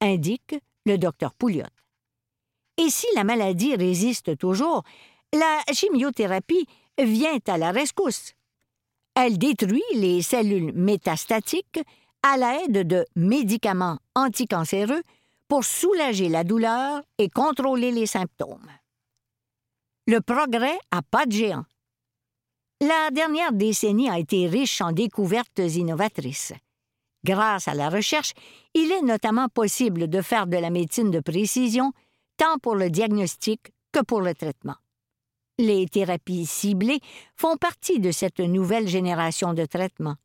indique 0.00 0.56
le 0.86 0.96
docteur 0.96 1.34
Pouliot. 1.34 1.66
Et 2.78 2.88
si 2.88 3.06
la 3.14 3.24
maladie 3.24 3.76
résiste 3.76 4.38
toujours, 4.38 4.84
la 5.34 5.60
chimiothérapie 5.74 6.66
vient 6.98 7.38
à 7.48 7.58
la 7.58 7.70
rescousse. 7.70 8.32
Elle 9.14 9.36
détruit 9.36 9.82
les 9.92 10.22
cellules 10.22 10.72
métastatiques 10.72 11.80
à 12.22 12.38
l'aide 12.38 12.86
de 12.86 13.04
médicaments 13.14 13.98
anticancéreux 14.14 15.02
pour 15.48 15.64
soulager 15.64 16.28
la 16.28 16.44
douleur 16.44 17.02
et 17.18 17.28
contrôler 17.28 17.90
les 17.90 18.06
symptômes. 18.06 18.70
Le 20.06 20.20
progrès 20.20 20.78
a 20.90 21.02
pas 21.02 21.26
de 21.26 21.32
géant. 21.32 21.64
La 22.80 23.10
dernière 23.10 23.52
décennie 23.52 24.08
a 24.08 24.18
été 24.18 24.46
riche 24.46 24.80
en 24.80 24.92
découvertes 24.92 25.58
innovatrices. 25.58 26.52
Grâce 27.24 27.66
à 27.66 27.74
la 27.74 27.88
recherche, 27.88 28.32
il 28.74 28.92
est 28.92 29.02
notamment 29.02 29.48
possible 29.48 30.08
de 30.08 30.22
faire 30.22 30.46
de 30.46 30.56
la 30.56 30.70
médecine 30.70 31.10
de 31.10 31.20
précision 31.20 31.92
tant 32.36 32.58
pour 32.62 32.76
le 32.76 32.88
diagnostic 32.88 33.72
que 33.92 34.00
pour 34.00 34.20
le 34.20 34.34
traitement. 34.34 34.76
Les 35.58 35.86
thérapies 35.88 36.46
ciblées 36.46 37.00
font 37.34 37.56
partie 37.56 37.98
de 37.98 38.12
cette 38.12 38.38
nouvelle 38.38 38.86
génération 38.86 39.54
de 39.54 39.64
traitements. 39.64 40.16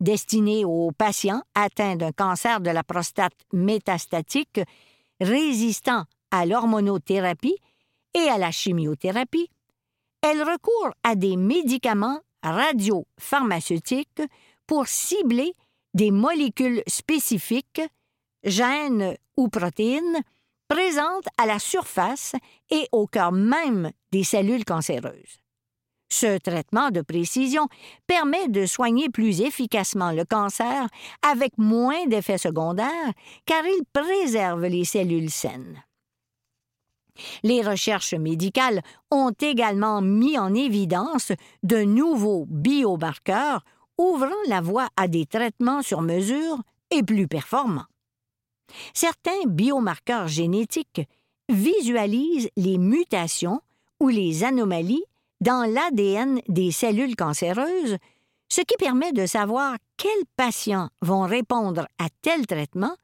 Destinés 0.00 0.64
aux 0.64 0.90
patients 0.92 1.42
atteints 1.54 1.96
d'un 1.96 2.12
cancer 2.12 2.60
de 2.60 2.70
la 2.70 2.84
prostate 2.84 3.36
métastatique, 3.52 4.60
résistant 5.20 6.04
à 6.30 6.44
l'hormonothérapie 6.44 7.56
et 8.14 8.28
à 8.28 8.36
la 8.36 8.50
chimiothérapie, 8.50 9.50
elle 10.22 10.42
recourt 10.42 10.92
à 11.02 11.14
des 11.14 11.36
médicaments 11.36 12.20
radiopharmaceutiques 12.42 14.22
pour 14.66 14.86
cibler 14.86 15.52
des 15.94 16.10
molécules 16.10 16.82
spécifiques, 16.86 17.82
gènes 18.44 19.16
ou 19.36 19.48
protéines, 19.48 20.20
présente 20.68 21.24
à 21.38 21.46
la 21.46 21.58
surface 21.58 22.34
et 22.70 22.88
au 22.92 23.06
cœur 23.06 23.32
même 23.32 23.92
des 24.12 24.24
cellules 24.24 24.64
cancéreuses. 24.64 25.40
Ce 26.18 26.38
traitement 26.38 26.90
de 26.90 27.02
précision 27.02 27.68
permet 28.06 28.48
de 28.48 28.64
soigner 28.64 29.10
plus 29.10 29.42
efficacement 29.42 30.12
le 30.12 30.24
cancer 30.24 30.88
avec 31.20 31.58
moins 31.58 32.06
d'effets 32.06 32.38
secondaires 32.38 33.12
car 33.44 33.62
il 33.66 33.82
préserve 33.92 34.64
les 34.64 34.86
cellules 34.86 35.30
saines. 35.30 35.84
Les 37.42 37.60
recherches 37.60 38.14
médicales 38.14 38.80
ont 39.10 39.34
également 39.38 40.00
mis 40.00 40.38
en 40.38 40.54
évidence 40.54 41.32
de 41.62 41.82
nouveaux 41.82 42.46
biomarqueurs 42.48 43.62
ouvrant 43.98 44.42
la 44.48 44.62
voie 44.62 44.88
à 44.96 45.08
des 45.08 45.26
traitements 45.26 45.82
sur 45.82 46.00
mesure 46.00 46.56
et 46.90 47.02
plus 47.02 47.28
performants. 47.28 47.90
Certains 48.94 49.44
biomarqueurs 49.46 50.28
génétiques 50.28 51.02
visualisent 51.50 52.48
les 52.56 52.78
mutations 52.78 53.60
ou 54.00 54.08
les 54.08 54.44
anomalies 54.44 55.04
dans 55.40 55.70
l'ADN 55.70 56.40
des 56.48 56.70
cellules 56.70 57.16
cancéreuses, 57.16 57.96
ce 58.48 58.60
qui 58.60 58.76
permet 58.78 59.12
de 59.12 59.26
savoir 59.26 59.76
quels 59.96 60.24
patients 60.36 60.88
vont 61.02 61.22
répondre 61.22 61.86
à 61.98 62.08
tel 62.22 62.46
traitement 62.46 62.96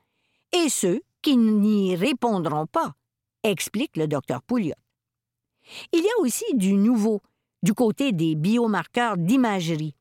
et 0.52 0.68
ceux 0.68 1.02
qui 1.20 1.36
n'y 1.36 1.96
répondront 1.96 2.66
pas, 2.66 2.94
explique 3.42 3.96
le 3.96 4.06
docteur 4.06 4.42
Pouliot. 4.42 4.74
Il 5.92 6.00
y 6.00 6.08
a 6.08 6.20
aussi 6.20 6.44
du 6.54 6.74
nouveau 6.74 7.20
du 7.62 7.74
côté 7.74 8.12
des 8.12 8.34
biomarqueurs 8.34 9.16
d'imagerie, 9.16 9.94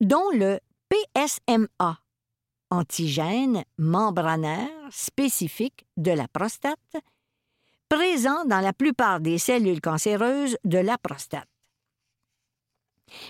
dont 0.00 0.30
le 0.32 0.58
PSMA, 0.88 2.00
antigène 2.70 3.64
membranaire 3.78 4.70
spécifique 4.90 5.86
de 5.96 6.12
la 6.12 6.26
prostate, 6.28 6.96
présent 7.88 8.44
dans 8.46 8.60
la 8.60 8.72
plupart 8.72 9.20
des 9.20 9.38
cellules 9.38 9.80
cancéreuses 9.80 10.56
de 10.64 10.78
la 10.78 10.98
prostate. 10.98 11.48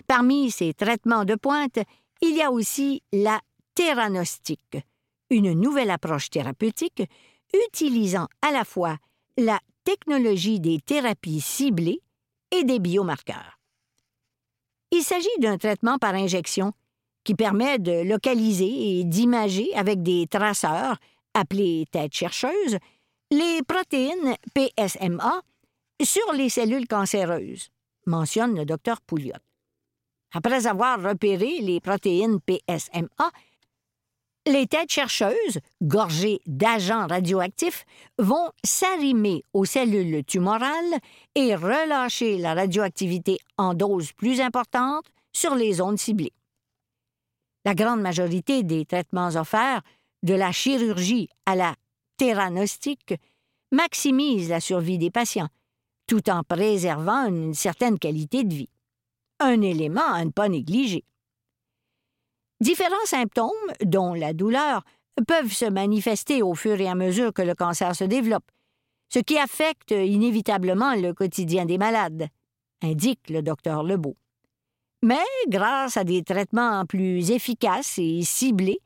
Parmi 0.06 0.50
ces 0.50 0.75
traitements 0.75 1.25
de 1.25 1.35
pointe, 1.35 1.78
il 2.23 2.35
y 2.37 2.42
a 2.42 2.50
aussi 2.50 3.02
la 3.12 3.40
théranostique, 3.75 4.78
une 5.30 5.52
nouvelle 5.52 5.90
approche 5.90 6.30
thérapeutique 6.30 7.02
utilisant 7.68 8.26
à 8.42 8.52
la 8.52 8.64
fois 8.64 8.97
la 9.37 9.61
technologie 9.85 10.61
des 10.61 10.80
thérapies 10.80 11.40
ciblées 11.40 12.00
et 12.50 12.64
des 12.64 12.78
biomarqueurs. 12.78 13.59
Il 14.90 15.02
s'agit 15.02 15.28
d'un 15.38 15.59
traitement 15.59 15.99
par 15.99 16.14
injection 16.14 16.73
qui 17.25 17.35
permet 17.35 17.78
de 17.78 18.02
localiser 18.02 19.00
et 19.00 19.04
d'imager 19.04 19.75
avec 19.75 20.02
des 20.02 20.26
traceurs, 20.28 20.97
appelés 21.35 21.85
têtes 21.90 22.14
chercheuses, 22.14 22.78
les 23.30 23.61
protéines 23.66 24.37
PSMA 24.54 25.42
sur 26.02 26.33
les 26.33 26.49
cellules 26.49 26.87
cancéreuses, 26.87 27.68
mentionne 28.06 28.56
le 28.56 28.64
docteur 28.64 29.00
Pouliot. 29.00 29.46
Après 30.33 30.66
avoir 30.66 31.02
repéré 31.02 31.59
les 31.61 31.80
protéines 31.80 32.40
PSMA, 32.40 33.30
les 34.47 34.66
têtes 34.68 34.92
chercheuses, 34.92 35.59
gorgées 35.83 36.40
d'agents 36.47 37.06
radioactifs, 37.09 37.85
vont 38.18 38.50
s'arrimer 38.64 39.42
aux 39.52 39.64
cellules 39.64 40.25
tumorales 40.25 41.00
et 41.35 41.56
relâcher 41.56 42.38
la 42.38 42.54
radioactivité 42.54 43.38
en 43.59 43.75
doses 43.75 44.12
plus 44.12 44.40
importantes 44.40 45.06
sur 45.33 45.54
les 45.56 45.75
zones 45.75 45.97
ciblées. 45.97 46.33
La 47.64 47.75
grande 47.75 48.00
majorité 48.00 48.62
des 48.62 48.85
traitements 48.85 49.35
offerts, 49.35 49.83
de 50.23 50.35
la 50.35 50.52
chirurgie 50.52 51.28
à 51.45 51.56
la 51.56 51.75
théranostique, 52.16 53.14
maximisent 53.73 54.49
la 54.49 54.61
survie 54.61 54.99
des 54.99 55.11
patients, 55.11 55.49
tout 56.06 56.30
en 56.30 56.45
préservant 56.45 57.26
une 57.26 57.54
certaine 57.54 57.99
qualité 57.99 58.45
de 58.45 58.54
vie. 58.54 58.71
Un 59.38 59.61
élément 59.61 60.12
à 60.12 60.25
ne 60.25 60.31
pas 60.31 60.49
négliger. 60.49 61.05
Différents 62.61 63.05
symptômes, 63.05 63.50
dont 63.85 64.14
la 64.14 64.33
douleur, 64.33 64.83
peuvent 65.26 65.52
se 65.52 65.66
manifester 65.66 66.43
au 66.43 66.55
fur 66.55 66.81
et 66.81 66.88
à 66.88 66.95
mesure 66.95 67.33
que 67.33 67.43
le 67.43 67.55
cancer 67.55 67.95
se 67.95 68.05
développe, 68.05 68.50
ce 69.09 69.19
qui 69.19 69.38
affecte 69.38 69.90
inévitablement 69.90 70.95
le 70.95 71.12
quotidien 71.12 71.64
des 71.64 71.78
malades, 71.78 72.28
indique 72.83 73.28
le 73.31 73.43
docteur 73.43 73.83
Lebeau. 73.83 74.16
Mais 75.02 75.25
grâce 75.49 75.97
à 75.97 76.05
des 76.05 76.23
traitements 76.23 76.85
plus 76.87 77.31
efficaces 77.31 77.99
et 77.99 78.23
ciblés 78.23 78.81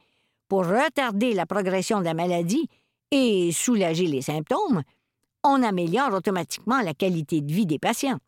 pour 0.49 0.67
retarder 0.67 1.33
la 1.33 1.47
progression 1.47 2.01
de 2.01 2.05
la 2.05 2.15
maladie 2.15 2.69
et 3.11 3.53
soulager 3.53 4.07
les 4.07 4.23
symptômes, 4.23 4.83
on 5.45 5.63
améliore 5.63 6.13
automatiquement 6.13 6.81
la 6.81 6.93
qualité 6.93 7.41
de 7.41 7.53
vie 7.53 7.67
des 7.67 7.79
patients. 7.79 8.19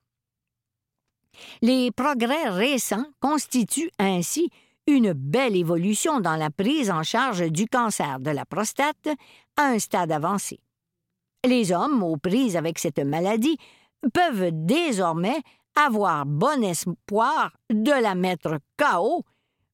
Les 1.60 1.90
progrès 1.90 2.48
récents 2.48 3.06
constituent 3.20 3.90
ainsi 3.98 4.50
une 4.86 5.12
belle 5.12 5.56
évolution 5.56 6.20
dans 6.20 6.36
la 6.36 6.50
prise 6.50 6.90
en 6.90 7.02
charge 7.02 7.50
du 7.50 7.66
cancer 7.66 8.20
de 8.20 8.30
la 8.30 8.44
prostate 8.44 9.08
à 9.56 9.66
un 9.66 9.78
stade 9.78 10.12
avancé. 10.12 10.60
Les 11.44 11.72
hommes 11.72 12.02
aux 12.02 12.16
prises 12.16 12.56
avec 12.56 12.78
cette 12.78 12.98
maladie 12.98 13.58
peuvent 14.12 14.50
désormais 14.52 15.40
avoir 15.76 16.26
bon 16.26 16.62
espoir 16.62 17.52
de 17.70 17.90
la 17.90 18.14
mettre 18.14 18.58
KO, 18.76 19.24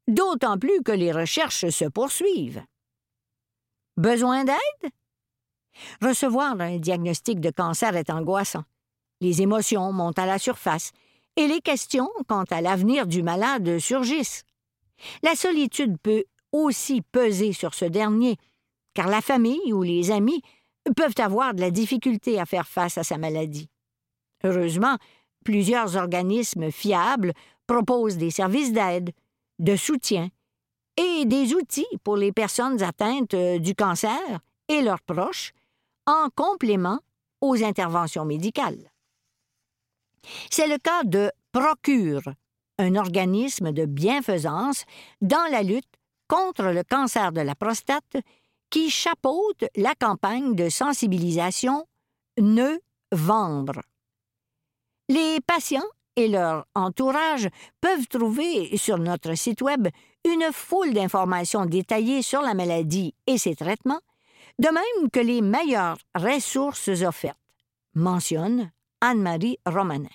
d'autant 0.07 0.59
plus 0.59 0.83
que 0.83 0.93
les 0.93 1.12
recherches 1.12 1.69
se 1.69 1.85
poursuivent. 1.87 2.62
Besoin 3.97 4.45
d'aide? 4.45 4.93
Recevoir 6.00 6.61
un 6.61 6.79
diagnostic 6.79 7.41
de 7.41 7.50
cancer 7.50 7.97
est 7.97 8.11
angoissant. 8.11 8.65
Les 9.21 9.43
émotions 9.43 9.93
montent 9.93 10.19
à 10.19 10.27
la 10.27 10.38
surface 10.38 10.93
et 11.38 11.47
les 11.47 11.61
questions 11.61 12.11
quant 12.26 12.45
à 12.50 12.61
l'avenir 12.61 13.07
du 13.07 13.23
malade 13.23 13.78
surgissent. 13.78 14.42
La 15.23 15.37
solitude 15.37 15.97
peut 16.02 16.25
aussi 16.50 17.00
peser 17.00 17.52
sur 17.52 17.75
ce 17.75 17.85
dernier, 17.85 18.37
car 18.92 19.07
la 19.07 19.21
famille 19.21 19.73
ou 19.73 19.85
les 19.85 20.11
amis 20.11 20.42
peuvent 20.97 21.14
avoir 21.18 21.54
de 21.54 21.61
la 21.61 21.71
difficulté 21.71 22.40
à 22.40 22.45
faire 22.45 22.66
face 22.66 22.99
à 22.99 23.04
sa 23.04 23.18
maladie. 23.18 23.71
Heureusement, 24.42 24.97
plusieurs 25.45 25.97
organismes 25.97 26.73
fiables 26.73 27.33
proposent 27.68 28.16
des 28.16 28.33
services 28.33 28.73
d'aide, 28.73 29.12
de 29.61 29.76
soutien 29.76 30.30
et 30.97 31.25
des 31.25 31.54
outils 31.54 31.87
pour 32.02 32.16
les 32.16 32.33
personnes 32.33 32.83
atteintes 32.83 33.35
euh, 33.35 33.61
du 33.61 33.76
cancer 33.76 34.40
et 34.68 34.83
leurs 34.83 35.02
proches, 35.02 35.52
en 36.07 36.28
complément 36.35 36.99
aux 37.40 37.62
interventions 37.62 38.25
médicales. 38.25 38.90
C'est 40.50 40.66
le 40.66 40.78
cas 40.78 41.04
de 41.04 41.30
Procure, 41.52 42.23
un 42.78 42.94
organisme 42.94 43.73
de 43.73 43.87
bienfaisance 43.87 44.85
dans 45.20 45.50
la 45.50 45.62
lutte 45.62 45.88
contre 46.28 46.64
le 46.64 46.82
cancer 46.85 47.32
de 47.32 47.40
la 47.40 47.54
prostate 47.54 48.16
qui 48.70 48.90
chapeaute 48.90 49.64
la 49.76 49.94
campagne 49.94 50.54
de 50.54 50.68
sensibilisation 50.68 51.87
Ne 52.38 52.78
vendre. 53.12 53.80
Les 55.08 55.40
patients 55.40 55.88
et 56.16 56.28
leur 56.28 56.66
entourage 56.75 57.49
peuvent 57.80 58.06
trouver 58.08 58.76
sur 58.76 58.99
notre 58.99 59.35
site 59.35 59.62
Web 59.62 59.88
une 60.25 60.52
foule 60.52 60.92
d'informations 60.92 61.64
détaillées 61.64 62.23
sur 62.23 62.42
la 62.42 62.54
maladie 62.54 63.14
et 63.26 63.38
ses 63.38 63.54
traitements, 63.54 64.00
de 64.58 64.68
même 64.68 65.11
que 65.11 65.20
les 65.20 65.40
meilleures 65.40 65.99
ressources 66.14 66.88
offertes, 66.88 67.38
mentionne 67.94 68.70
Anne-Marie 69.00 69.59
Romanin. 69.67 70.09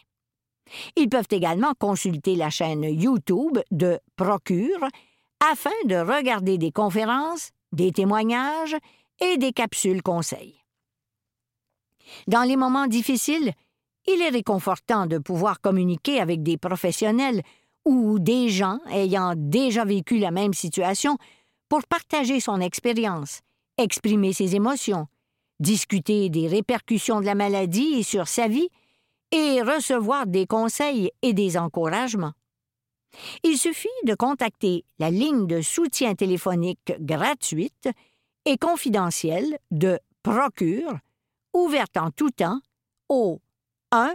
Ils 0.96 1.10
peuvent 1.10 1.28
également 1.32 1.74
consulter 1.78 2.36
la 2.36 2.50
chaîne 2.50 2.84
YouTube 2.84 3.60
de 3.72 4.00
Procure 4.16 4.88
afin 5.52 5.72
de 5.86 5.96
regarder 5.96 6.58
des 6.58 6.72
conférences, 6.72 7.52
des 7.72 7.92
témoignages 7.92 8.76
et 9.20 9.38
des 9.38 9.52
capsules 9.52 10.02
conseils. 10.02 10.60
Dans 12.28 12.44
les 12.44 12.56
moments 12.56 12.88
difficiles, 12.88 13.54
il 14.08 14.22
est 14.22 14.30
réconfortant 14.30 15.06
de 15.06 15.18
pouvoir 15.18 15.62
communiquer 15.62 16.20
avec 16.20 16.44
des 16.44 16.58
professionnels 16.58 17.42
ou 17.86 18.20
des 18.20 18.50
gens 18.50 18.80
ayant 18.92 19.34
déjà 19.36 19.86
vécu 19.86 20.18
la 20.18 20.32
même 20.32 20.54
situation 20.54 21.18
pour 21.70 21.84
partager 21.84 22.40
son 22.40 22.60
expérience, 22.60 23.42
exprimer 23.78 24.34
ses 24.34 24.56
émotions, 24.56 25.08
discuter 25.60 26.30
des 26.30 26.48
répercussions 26.48 27.22
de 27.22 27.26
la 27.26 27.36
maladie 27.36 28.04
sur 28.04 28.28
sa 28.28 28.48
vie 28.48 28.70
et 29.34 29.62
recevoir 29.64 30.28
des 30.28 30.46
conseils 30.46 31.12
et 31.24 31.34
des 31.34 31.58
encouragements. 31.58 32.34
Il 33.44 33.58
suffit 33.58 33.90
de 34.06 34.14
contacter 34.14 34.86
la 35.00 35.10
ligne 35.10 35.48
de 35.48 35.62
soutien 35.62 36.14
téléphonique 36.14 36.94
gratuite 37.00 37.90
et 38.46 38.58
confidentielle 38.58 39.58
de 39.72 40.00
Procure, 40.22 41.00
ouverte 41.54 41.98
en 41.98 42.12
tout 42.12 42.30
temps, 42.30 42.62
au 43.10 43.42
1 43.92 44.14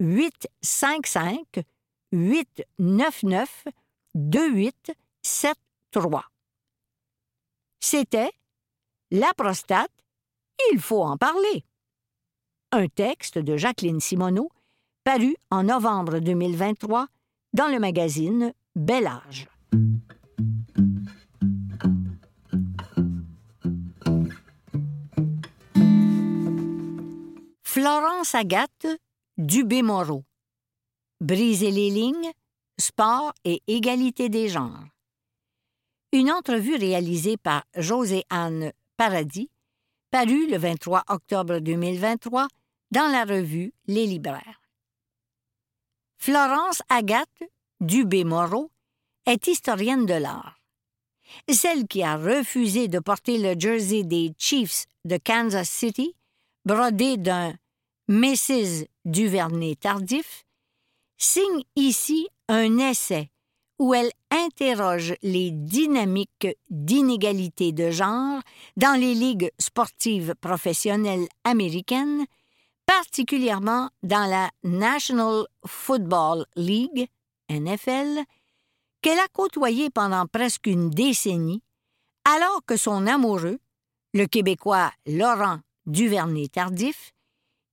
855 0.00 1.60
899 2.12 3.64
2873. 4.14 6.20
C'était 7.80 8.32
La 9.10 9.32
prostate, 9.36 9.90
il 10.72 10.80
faut 10.80 11.02
en 11.02 11.16
parler. 11.16 11.64
Un 12.70 12.86
texte 12.88 13.38
de 13.38 13.56
Jacqueline 13.56 13.98
Simoneau, 13.98 14.50
paru 15.02 15.34
en 15.50 15.62
novembre 15.62 16.18
2023 16.18 17.06
dans 17.54 17.68
le 17.68 17.78
magazine 17.78 18.52
Bel 18.76 19.06
Âge. 19.06 19.48
Florence 27.62 28.34
Agathe 28.34 28.86
Dubé-Moreau. 29.38 30.24
Briser 31.22 31.70
les 31.70 31.88
lignes, 31.88 32.32
sport 32.78 33.32
et 33.44 33.62
égalité 33.66 34.28
des 34.28 34.48
genres. 34.48 34.84
Une 36.12 36.30
entrevue 36.30 36.76
réalisée 36.76 37.38
par 37.38 37.64
José-Anne 37.74 38.72
Paradis, 38.98 39.48
parue 40.10 40.46
le 40.46 40.56
23 40.56 41.04
octobre 41.08 41.58
2023 41.58 42.48
dans 42.90 43.08
la 43.12 43.24
revue 43.24 43.72
Les 43.86 44.06
Libraires. 44.06 44.60
Florence 46.18 46.82
Agathe 46.88 47.42
Dubé-Moreau 47.80 48.70
est 49.26 49.46
historienne 49.46 50.06
de 50.06 50.14
l'art. 50.14 50.58
Celle 51.50 51.86
qui 51.86 52.02
a 52.02 52.16
refusé 52.16 52.88
de 52.88 52.98
porter 52.98 53.38
le 53.38 53.58
jersey 53.58 54.02
des 54.02 54.32
Chiefs 54.38 54.86
de 55.04 55.18
Kansas 55.18 55.68
City, 55.68 56.14
brodé 56.64 57.18
d'un 57.18 57.54
Mrs. 58.08 58.86
Duvernay 59.04 59.76
tardif, 59.76 60.44
signe 61.18 61.62
ici 61.76 62.28
un 62.48 62.78
essai 62.78 63.30
où 63.78 63.94
elle 63.94 64.10
interroge 64.30 65.14
les 65.22 65.50
dynamiques 65.50 66.48
d'inégalité 66.70 67.72
de 67.72 67.90
genre 67.90 68.40
dans 68.76 68.98
les 68.98 69.14
ligues 69.14 69.50
sportives 69.58 70.34
professionnelles 70.40 71.28
américaines 71.44 72.26
particulièrement 72.88 73.90
dans 74.02 74.28
la 74.28 74.50
National 74.64 75.44
Football 75.66 76.46
League, 76.56 77.06
NFL, 77.50 78.22
qu'elle 79.02 79.18
a 79.18 79.28
côtoyé 79.30 79.90
pendant 79.90 80.26
presque 80.26 80.66
une 80.66 80.88
décennie, 80.88 81.62
alors 82.24 82.62
que 82.66 82.78
son 82.78 83.06
amoureux, 83.06 83.58
le 84.14 84.26
Québécois 84.26 84.90
Laurent 85.06 85.60
Duvernay-Tardif, 85.86 87.12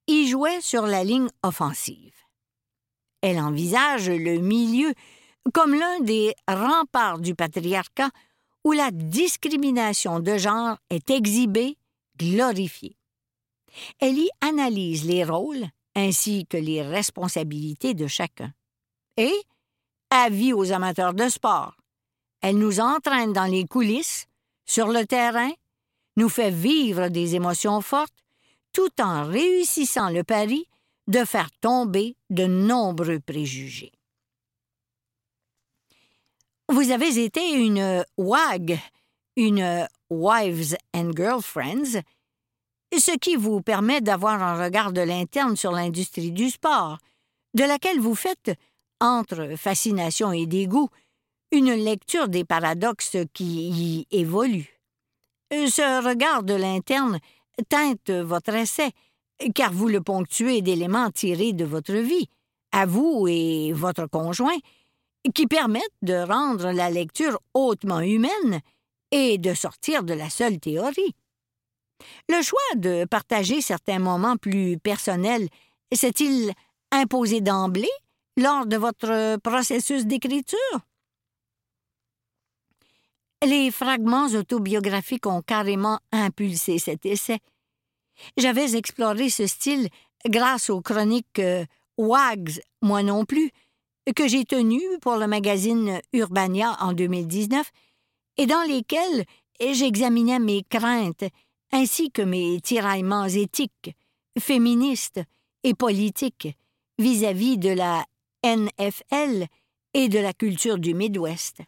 y 0.08 0.28
jouait 0.28 0.60
sur 0.60 0.86
la 0.86 1.06
ligne 1.06 1.30
offensive. 1.44 2.14
Elle 3.22 3.40
envisage 3.40 4.10
le 4.10 4.40
milieu 4.40 4.94
comme 5.54 5.74
l'un 5.74 6.00
des 6.00 6.34
remparts 6.48 7.20
du 7.20 7.36
patriarcat 7.36 8.10
où 8.64 8.72
la 8.72 8.92
discrimination 8.92 10.20
de 10.20 10.38
genre 10.38 10.78
est 10.90 11.10
exhibée, 11.10 11.78
glorifiée. 12.18 12.98
Elle 14.00 14.18
y 14.18 14.30
analyse 14.42 15.06
les 15.06 15.24
rôles 15.24 15.66
ainsi 15.96 16.46
que 16.46 16.58
les 16.58 16.82
responsabilités 16.82 17.94
de 17.94 18.08
chacun. 18.08 18.52
Et, 19.18 19.34
avis 20.10 20.54
aux 20.54 20.72
amateurs 20.72 21.14
de 21.14 21.30
sport, 21.30 21.76
elle 22.42 22.58
nous 22.58 22.80
entraîne 22.80 23.34
dans 23.34 23.46
les 23.46 23.66
coulisses, 23.66 24.28
sur 24.66 24.88
le 24.88 25.06
terrain, 25.06 25.52
nous 26.18 26.30
fait 26.30 26.52
vivre 26.52 27.10
des 27.10 27.36
émotions 27.36 27.82
fortes, 27.82 28.14
tout 28.74 29.02
en 29.02 29.26
réussissant 29.26 30.10
le 30.10 30.24
pari 30.24 30.68
de 31.08 31.24
faire 31.24 31.50
tomber 31.62 32.16
de 32.30 32.46
nombreux 32.46 33.20
préjugés. 33.20 33.92
Vous 36.68 36.90
avez 36.90 37.24
été 37.24 37.54
une 37.54 38.04
WAG, 38.18 38.80
une 39.36 39.88
Wives 40.10 40.76
and 40.96 41.12
Girlfriends, 41.16 42.02
ce 42.92 43.18
qui 43.20 43.36
vous 43.36 43.62
permet 43.62 44.02
d'avoir 44.02 44.42
un 44.42 44.64
regard 44.64 44.92
de 44.92 45.02
l'interne 45.02 45.56
sur 45.56 45.72
l'industrie 45.72 46.32
du 46.32 46.50
sport, 46.50 46.98
de 47.54 47.64
laquelle 47.64 48.00
vous 48.00 48.16
faites, 48.16 48.52
entre 49.00 49.56
fascination 49.58 50.32
et 50.32 50.48
dégoût, 50.48 50.90
une 51.52 51.72
lecture 51.74 52.30
des 52.30 52.46
paradoxes 52.46 53.18
qui 53.34 53.70
y 53.70 54.08
évoluent. 54.10 54.82
Ce 55.52 56.04
regard 56.04 56.42
de 56.42 56.56
l'interne 56.56 57.20
teinte 57.70 58.10
votre 58.10 58.56
essai, 58.56 58.90
car 59.54 59.72
vous 59.72 59.88
le 59.88 60.02
ponctuez 60.02 60.64
d'éléments 60.64 61.12
tirés 61.12 61.54
de 61.54 61.66
votre 61.66 61.94
vie, 61.94 62.28
à 62.72 62.88
vous 62.88 63.28
et 63.30 63.72
votre 63.72 64.08
conjoint, 64.08 64.58
qui 65.34 65.48
permettent 65.48 65.84
de 66.02 66.16
rendre 66.16 66.72
la 66.72 66.90
lecture 66.90 67.40
hautement 67.54 68.02
humaine 68.02 68.62
et 69.12 69.38
de 69.38 69.54
sortir 69.54 70.04
de 70.04 70.14
la 70.14 70.30
seule 70.30 70.60
théorie. 70.60 71.16
Le 72.30 72.42
choix 72.42 72.60
de 72.76 73.06
partager 73.06 73.62
certains 73.62 74.00
moments 74.00 74.38
plus 74.38 74.78
personnels 74.78 75.48
s'est-il 75.92 76.52
imposé 76.92 77.42
d'emblée 77.42 77.90
lors 78.38 78.66
de 78.66 78.78
votre 78.78 79.38
processus 79.38 80.06
d'écriture? 80.06 80.60
Les 83.46 83.70
fragments 83.72 84.28
autobiographiques 84.28 85.28
ont 85.28 85.42
carrément 85.42 86.00
impulsé 86.12 86.80
cet 86.80 87.06
essai. 87.06 87.40
J'avais 88.38 88.76
exploré 88.76 89.30
ce 89.30 89.46
style 89.46 89.90
grâce 90.26 90.70
aux 90.70 90.82
chroniques 90.82 91.40
euh, 91.40 91.66
Wags, 91.98 92.60
moi 92.82 93.04
non 93.04 93.26
plus, 93.26 93.52
que 94.14 94.28
j'ai 94.28 94.46
tenues 94.46 95.00
pour 95.02 95.16
le 95.18 95.28
magazine 95.28 96.00
Urbania 96.14 96.78
en 96.80 96.94
2019 96.94 97.72
et 98.38 98.46
dans 98.46 98.64
lesquelles 98.68 99.26
j'examinais 99.60 100.40
mes 100.40 100.64
craintes 100.64 101.26
ainsi 101.72 102.12
que 102.12 102.22
mes 102.22 102.62
tiraillements 102.62 103.26
éthiques, 103.26 103.96
féministes 104.40 105.22
et 105.64 105.74
politiques 105.74 106.56
vis-à-vis 107.00 107.58
de 107.58 107.70
la 107.70 108.06
NFL 108.44 109.48
et 109.94 110.10
de 110.10 110.20
la 110.20 110.34
culture 110.34 110.78
du 110.78 110.94
Midwest. 110.94 111.62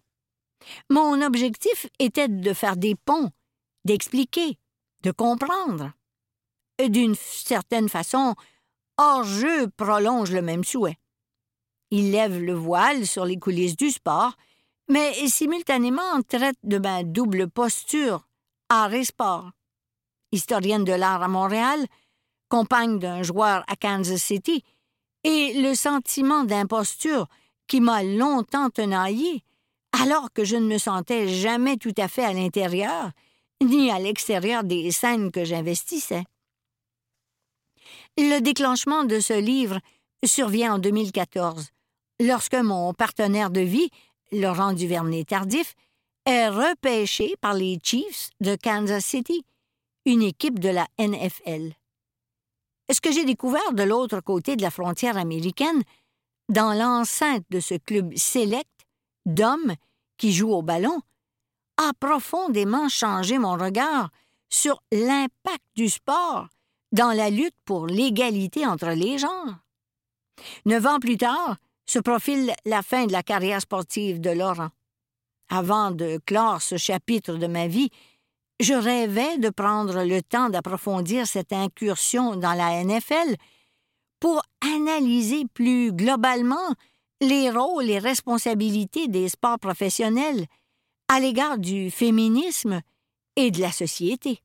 Mon 0.89 1.21
objectif 1.21 1.87
était 1.99 2.27
de 2.27 2.53
faire 2.53 2.77
des 2.77 2.95
ponts, 2.95 3.31
d'expliquer, 3.85 4.57
de 5.01 5.11
comprendre. 5.11 5.93
D'une 6.87 7.15
certaine 7.15 7.89
façon, 7.89 8.35
hors-jeu 8.97 9.69
prolonge 9.77 10.31
le 10.31 10.41
même 10.41 10.63
souhait. 10.63 10.97
Il 11.91 12.11
lève 12.11 12.37
le 12.37 12.53
voile 12.53 13.05
sur 13.07 13.25
les 13.25 13.37
coulisses 13.37 13.77
du 13.77 13.91
sport, 13.91 14.33
mais 14.89 15.13
simultanément 15.27 16.21
traite 16.27 16.57
de 16.63 16.77
ma 16.77 17.03
double 17.03 17.49
posture, 17.49 18.27
art 18.69 18.93
et 18.93 19.05
sport. 19.05 19.51
Historienne 20.31 20.83
de 20.83 20.93
l'art 20.93 21.23
à 21.23 21.27
Montréal, 21.27 21.85
compagne 22.49 22.99
d'un 22.99 23.23
joueur 23.23 23.63
à 23.67 23.75
Kansas 23.75 24.21
City, 24.21 24.63
et 25.23 25.61
le 25.61 25.75
sentiment 25.75 26.43
d'imposture 26.43 27.27
qui 27.67 27.81
m'a 27.81 28.03
longtemps 28.03 28.69
tenaillé, 28.69 29.43
alors 29.91 30.31
que 30.33 30.43
je 30.43 30.55
ne 30.55 30.67
me 30.67 30.77
sentais 30.77 31.27
jamais 31.27 31.77
tout 31.77 31.93
à 31.97 32.07
fait 32.07 32.23
à 32.23 32.33
l'intérieur, 32.33 33.11
ni 33.61 33.91
à 33.91 33.99
l'extérieur 33.99 34.63
des 34.63 34.91
scènes 34.91 35.31
que 35.31 35.43
j'investissais. 35.43 36.23
Le 38.17 38.39
déclenchement 38.39 39.03
de 39.03 39.19
ce 39.19 39.33
livre 39.33 39.79
survient 40.25 40.75
en 40.75 40.79
2014, 40.79 41.71
lorsque 42.19 42.55
mon 42.55 42.93
partenaire 42.93 43.49
de 43.49 43.61
vie, 43.61 43.89
Laurent 44.31 44.73
Duvernay-Tardif, 44.73 45.75
est 46.25 46.49
repêché 46.49 47.35
par 47.39 47.53
les 47.53 47.79
Chiefs 47.81 48.29
de 48.41 48.55
Kansas 48.55 49.05
City, 49.05 49.45
une 50.05 50.21
équipe 50.21 50.59
de 50.59 50.69
la 50.69 50.87
NFL. 50.99 51.73
Ce 52.91 53.01
que 53.01 53.11
j'ai 53.11 53.25
découvert 53.25 53.73
de 53.73 53.83
l'autre 53.83 54.21
côté 54.21 54.55
de 54.55 54.61
la 54.61 54.71
frontière 54.71 55.17
américaine, 55.17 55.83
dans 56.49 56.73
l'enceinte 56.73 57.43
de 57.49 57.59
ce 57.59 57.75
club 57.75 58.15
sélect 58.15 58.69
d'hommes 59.25 59.75
qui 60.17 60.31
jouent 60.31 60.53
au 60.53 60.61
ballon, 60.61 61.01
a 61.77 61.91
profondément 61.99 62.89
changé 62.89 63.37
mon 63.37 63.53
regard 63.57 64.09
sur 64.49 64.81
l'impact 64.91 65.63
du 65.75 65.89
sport 65.89 66.47
dans 66.91 67.11
la 67.11 67.29
lutte 67.29 67.55
pour 67.65 67.87
l'égalité 67.87 68.65
entre 68.65 68.89
les 68.89 69.17
genres? 69.17 69.55
Neuf 70.65 70.85
ans 70.85 70.99
plus 70.99 71.17
tard, 71.17 71.57
se 71.87 71.99
profile 71.99 72.53
la 72.65 72.81
fin 72.83 73.05
de 73.05 73.11
la 73.11 73.23
carrière 73.23 73.61
sportive 73.61 74.19
de 74.19 74.29
Laurent. 74.29 74.69
Avant 75.49 75.91
de 75.91 76.19
clore 76.25 76.61
ce 76.61 76.77
chapitre 76.77 77.35
de 77.35 77.47
ma 77.47 77.67
vie, 77.67 77.89
je 78.59 78.73
rêvais 78.73 79.37
de 79.37 79.49
prendre 79.49 80.03
le 80.03 80.21
temps 80.21 80.49
d'approfondir 80.49 81.25
cette 81.25 81.53
incursion 81.53 82.35
dans 82.35 82.53
la 82.53 82.83
NFL 82.83 83.35
pour 84.19 84.41
analyser 84.61 85.45
plus 85.53 85.93
globalement 85.93 86.73
les 87.21 87.49
rôles 87.49 87.89
et 87.89 87.99
responsabilités 87.99 89.07
des 89.07 89.29
sports 89.29 89.59
professionnels 89.59 90.45
à 91.07 91.19
l'égard 91.19 91.57
du 91.57 91.89
féminisme 91.89 92.81
et 93.35 93.51
de 93.51 93.61
la 93.61 93.71
société. 93.71 94.41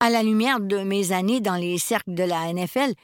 À 0.00 0.10
la 0.10 0.22
lumière 0.22 0.60
de 0.60 0.78
mes 0.78 1.12
années 1.12 1.40
dans 1.40 1.56
les 1.56 1.78
cercles 1.78 2.14
de 2.14 2.24
la 2.24 2.52
NFL, 2.52 2.94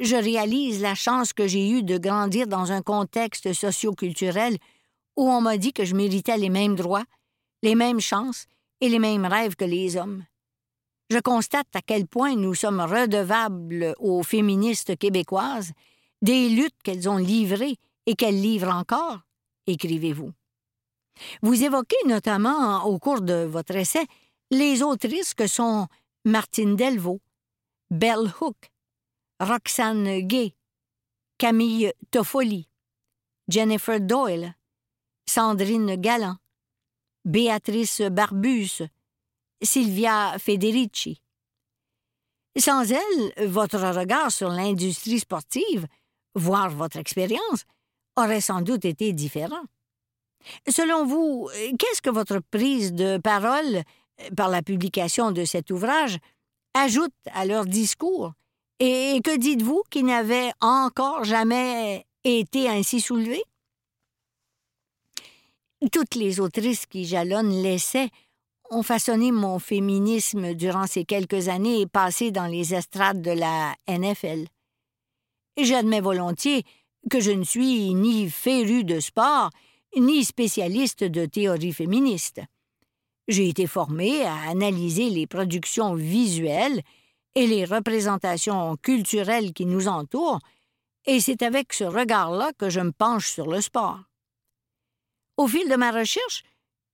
je 0.00 0.16
réalise 0.16 0.80
la 0.82 0.94
chance 0.94 1.32
que 1.32 1.46
j'ai 1.46 1.68
eue 1.68 1.82
de 1.82 1.98
grandir 1.98 2.46
dans 2.46 2.72
un 2.72 2.82
contexte 2.82 3.52
socioculturel 3.52 4.58
où 5.16 5.30
on 5.30 5.40
m'a 5.40 5.56
dit 5.56 5.72
que 5.72 5.84
je 5.84 5.94
méritais 5.94 6.36
les 6.36 6.50
mêmes 6.50 6.76
droits, 6.76 7.04
les 7.62 7.74
mêmes 7.74 8.00
chances 8.00 8.46
et 8.80 8.88
les 8.88 8.98
mêmes 8.98 9.24
rêves 9.24 9.56
que 9.56 9.64
les 9.64 9.96
hommes. 9.96 10.24
Je 11.10 11.18
constate 11.18 11.68
à 11.74 11.80
quel 11.80 12.06
point 12.06 12.34
nous 12.34 12.54
sommes 12.54 12.80
redevables 12.80 13.94
aux 13.98 14.22
féministes 14.22 14.96
québécoises 14.98 15.72
des 16.20 16.48
luttes 16.48 16.82
qu'elles 16.82 17.08
ont 17.08 17.18
livrées 17.18 17.76
et 18.06 18.14
qu'elles 18.14 18.40
livrent 18.40 18.74
encore, 18.74 19.20
écrivez-vous. 19.66 20.32
Vous 21.42 21.62
évoquez 21.62 21.96
notamment, 22.06 22.84
au 22.84 22.98
cours 22.98 23.20
de 23.20 23.44
votre 23.44 23.76
essai, 23.76 24.06
les 24.50 24.82
autrices 24.82 25.34
que 25.34 25.46
sont 25.46 25.86
Martine 26.24 26.76
Delvaux, 26.76 27.20
Bell 27.90 28.32
Hook, 28.40 28.56
Roxane 29.40 30.20
Gay, 30.20 30.54
Camille 31.38 31.92
Toffoli, 32.10 32.68
Jennifer 33.48 34.00
Doyle, 34.00 34.54
Sandrine 35.28 35.96
Galland, 35.96 36.36
Béatrice 37.24 38.00
Barbus, 38.00 38.82
Sylvia 39.62 40.36
Federici. 40.38 41.20
Sans 42.56 42.90
elle, 42.90 43.48
votre 43.48 43.78
regard 43.78 44.32
sur 44.32 44.48
l'industrie 44.48 45.20
sportive, 45.20 45.86
voire 46.34 46.70
votre 46.70 46.96
expérience, 46.96 47.64
aurait 48.16 48.40
sans 48.40 48.62
doute 48.62 48.86
été 48.86 49.12
différent. 49.12 49.64
Selon 50.68 51.04
vous, 51.04 51.50
qu'est-ce 51.78 52.00
que 52.00 52.08
votre 52.08 52.38
prise 52.38 52.94
de 52.94 53.18
parole 53.18 53.82
par 54.34 54.48
la 54.48 54.62
publication 54.62 55.32
de 55.32 55.44
cet 55.44 55.70
ouvrage, 55.70 56.18
ajoutent 56.72 57.12
à 57.32 57.44
leur 57.44 57.66
discours? 57.66 58.32
Et 58.78 59.20
que 59.24 59.36
dites-vous 59.36 59.82
qui 59.90 60.02
n'avait 60.02 60.52
encore 60.60 61.24
jamais 61.24 62.04
été 62.24 62.68
ainsi 62.68 63.00
soulevé? 63.00 63.42
Toutes 65.92 66.14
les 66.14 66.40
autrices 66.40 66.84
qui 66.84 67.06
jalonnent 67.06 67.62
l'essai 67.62 68.10
ont 68.70 68.82
façonné 68.82 69.32
mon 69.32 69.58
féminisme 69.58 70.54
durant 70.54 70.86
ces 70.86 71.04
quelques 71.04 71.48
années 71.48 71.86
passées 71.86 72.32
dans 72.32 72.46
les 72.46 72.74
estrades 72.74 73.22
de 73.22 73.30
la 73.30 73.74
NFL. 73.88 74.46
J'admets 75.56 76.00
volontiers 76.00 76.64
que 77.10 77.20
je 77.20 77.30
ne 77.30 77.44
suis 77.44 77.94
ni 77.94 78.28
féru 78.28 78.84
de 78.84 79.00
sport, 79.00 79.50
ni 79.96 80.24
spécialiste 80.24 81.04
de 81.04 81.24
théorie 81.24 81.72
féministe. 81.72 82.42
J'ai 83.28 83.48
été 83.48 83.66
formée 83.66 84.22
à 84.24 84.50
analyser 84.50 85.08
les 85.08 85.26
productions 85.26 85.94
visuelles 85.94 86.82
et 87.36 87.46
les 87.46 87.66
représentations 87.66 88.76
culturelles 88.78 89.52
qui 89.52 89.66
nous 89.66 89.88
entourent, 89.88 90.40
et 91.04 91.20
c'est 91.20 91.42
avec 91.42 91.72
ce 91.74 91.84
regard-là 91.84 92.50
que 92.58 92.70
je 92.70 92.80
me 92.80 92.92
penche 92.92 93.30
sur 93.30 93.46
le 93.46 93.60
sport. 93.60 94.00
Au 95.36 95.46
fil 95.46 95.68
de 95.68 95.76
ma 95.76 95.92
recherche, 95.92 96.42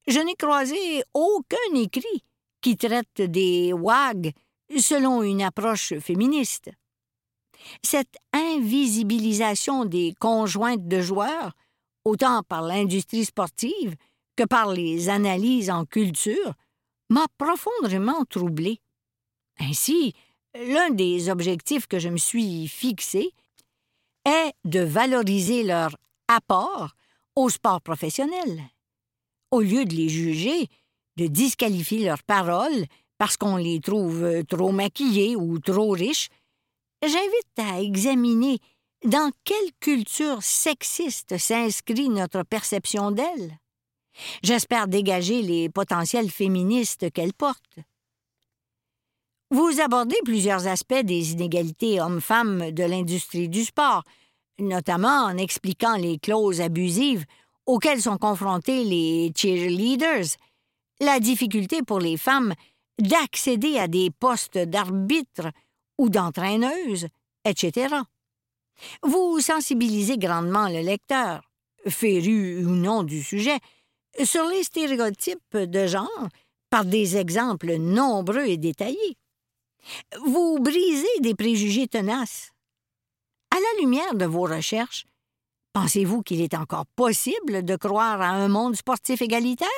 je 0.09 0.19
n'ai 0.19 0.35
croisé 0.35 1.05
aucun 1.15 1.57
écrit 1.77 2.25
qui 2.61 2.77
traite 2.77 3.23
des 3.23 3.73
WAG 3.73 4.33
selon 4.77 5.23
une 5.23 5.43
approche 5.43 5.95
féministe. 6.01 6.71
Cette 7.85 8.17
invisibilisation 8.33 9.85
des 9.85 10.13
conjointes 10.19 10.89
de 10.89 11.01
joueurs, 11.01 11.53
autant 12.05 12.43
par 12.43 12.63
l'industrie 12.63 13.25
sportive 13.25 13.95
que 14.35 14.43
par 14.43 14.73
les 14.73 15.09
analyses 15.09 15.71
en 15.71 15.85
culture, 15.85 16.55
m'a 17.11 17.27
profondément 17.39 18.25
troublé. 18.25 18.81
Ainsi, 19.61 20.15
l'un 20.55 20.91
des 20.91 21.31
objectifs 21.31 21.87
que 21.87 21.99
je 21.99 22.09
me 22.09 22.17
suis 22.17 22.69
fixé 22.69 23.33
est 24.25 24.53
de 24.65 24.81
valoriser 24.81 25.63
leur 25.63 25.97
apport 26.29 26.95
au 27.35 27.49
sport 27.49 27.81
professionnel. 27.81 28.63
Au 29.51 29.61
lieu 29.61 29.85
de 29.85 29.95
les 29.95 30.09
juger, 30.09 30.69
de 31.17 31.27
disqualifier 31.27 32.05
leurs 32.05 32.23
paroles 32.23 32.87
parce 33.19 33.37
qu'on 33.37 33.57
les 33.57 33.81
trouve 33.81 34.45
trop 34.49 34.73
maquillées 34.73 35.37
ou 35.37 35.59
trop 35.59 35.91
riches, 35.91 36.29
j'invite 37.03 37.59
à 37.59 37.81
examiner 37.81 38.59
Dans 39.05 39.31
quelle 39.45 39.73
culture 39.81 40.43
sexiste 40.43 41.39
s'inscrit 41.39 42.09
notre 42.09 42.43
perception 42.45 43.11
d'elle? 43.11 43.59
J'espère 44.43 44.89
dégager 44.89 45.43
les 45.43 45.69
potentiels 45.69 46.31
féministes 46.31 47.11
qu'elle 47.13 47.33
porte. 47.33 47.79
Vous 49.53 49.83
abordez 49.83 50.17
plusieurs 50.25 50.67
aspects 50.67 51.05
des 51.05 51.33
inégalités 51.33 52.01
hommes-femmes 52.01 52.71
de 52.71 52.85
l'industrie 52.85 53.51
du 53.51 53.65
sport, 53.65 54.03
notamment 54.59 55.27
en 55.27 55.37
expliquant 55.37 55.97
les 55.97 56.19
clauses 56.19 56.63
abusives 56.63 57.27
auxquelles 57.67 58.01
sont 58.01 58.17
confrontés 58.17 58.83
les 58.83 59.31
cheerleaders, 59.37 60.39
la 61.01 61.21
difficulté 61.21 61.83
pour 61.83 61.99
les 61.99 62.17
femmes 62.17 62.55
d'accéder 62.99 63.77
à 63.77 63.89
des 63.89 64.11
postes 64.11 64.57
d'arbitre 64.57 65.51
ou 65.99 66.09
d'entraîneuse, 66.09 67.09
etc. 67.45 67.95
Vous 69.03 69.39
sensibilisez 69.41 70.17
grandement 70.17 70.71
le 70.71 70.81
lecteur, 70.81 71.43
féru 71.89 72.65
ou 72.65 72.71
non 72.71 73.03
du 73.03 73.23
sujet, 73.23 73.59
sur 74.25 74.47
les 74.47 74.63
stéréotypes 74.63 75.59
de 75.59 75.87
genre 75.87 76.29
par 76.71 76.87
des 76.87 77.19
exemples 77.19 77.77
nombreux 77.77 78.47
et 78.47 78.57
détaillés. 78.57 79.19
Vous 80.25 80.59
brisez 80.61 81.21
des 81.21 81.35
préjugés 81.35 81.89
tenaces. 81.89 82.51
À 83.51 83.57
la 83.57 83.81
lumière 83.81 84.15
de 84.15 84.25
vos 84.25 84.43
recherches, 84.43 85.05
pensez-vous 85.73 86.23
qu'il 86.23 86.41
est 86.41 86.55
encore 86.55 86.87
possible 86.87 87.65
de 87.65 87.77
croire 87.77 88.21
à 88.21 88.29
un 88.29 88.49
monde 88.49 88.77
sportif 88.77 89.21
égalitaire? 89.23 89.69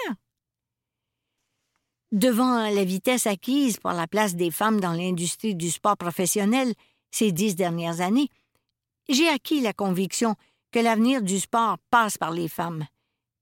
Devant 2.12 2.70
la 2.70 2.84
vitesse 2.84 3.26
acquise 3.26 3.78
par 3.78 3.94
la 3.94 4.06
place 4.06 4.36
des 4.36 4.52
femmes 4.52 4.80
dans 4.80 4.92
l'industrie 4.92 5.56
du 5.56 5.70
sport 5.70 5.96
professionnel 5.96 6.72
ces 7.10 7.32
dix 7.32 7.56
dernières 7.56 8.00
années, 8.00 8.28
j'ai 9.08 9.28
acquis 9.28 9.60
la 9.60 9.72
conviction 9.72 10.36
que 10.70 10.78
l'avenir 10.78 11.22
du 11.22 11.40
sport 11.40 11.78
passe 11.90 12.18
par 12.18 12.30
les 12.30 12.48
femmes. 12.48 12.86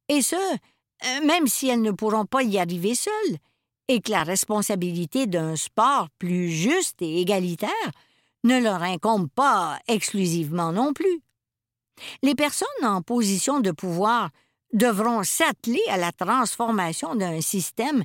Et 0.09 0.23
ce, 0.23 0.37
euh, 0.37 1.21
même 1.25 1.47
si 1.47 1.69
elles 1.69 1.83
ne 1.83 1.91
pourront 1.91 2.27
pas 2.27 2.43
y 2.43 2.59
arriver 2.59 2.95
seules, 2.95 3.39
et 3.93 4.01
que 4.01 4.11
la 4.11 4.23
responsabilité 4.23 5.27
d'un 5.27 5.55
sport 5.55 6.09
plus 6.19 6.51
juste 6.51 7.03
et 7.03 7.21
égalitaire 7.21 7.91
ne 8.43 8.59
leur 8.59 8.83
incombe 8.83 9.29
pas 9.29 9.79
exclusivement 9.87 10.73
non 10.73 10.95
plus. 10.95 11.21
Les 12.23 12.35
personnes 12.35 12.85
en 12.85 13.03
position 13.03 13.61
de 13.61 13.71
pouvoir 13.71 14.31
devront 14.73 15.23
s'atteler 15.23 15.83
à 15.91 15.99
la 15.99 16.11
transformation 16.11 17.15
d'un 17.15 17.43
système 17.43 18.03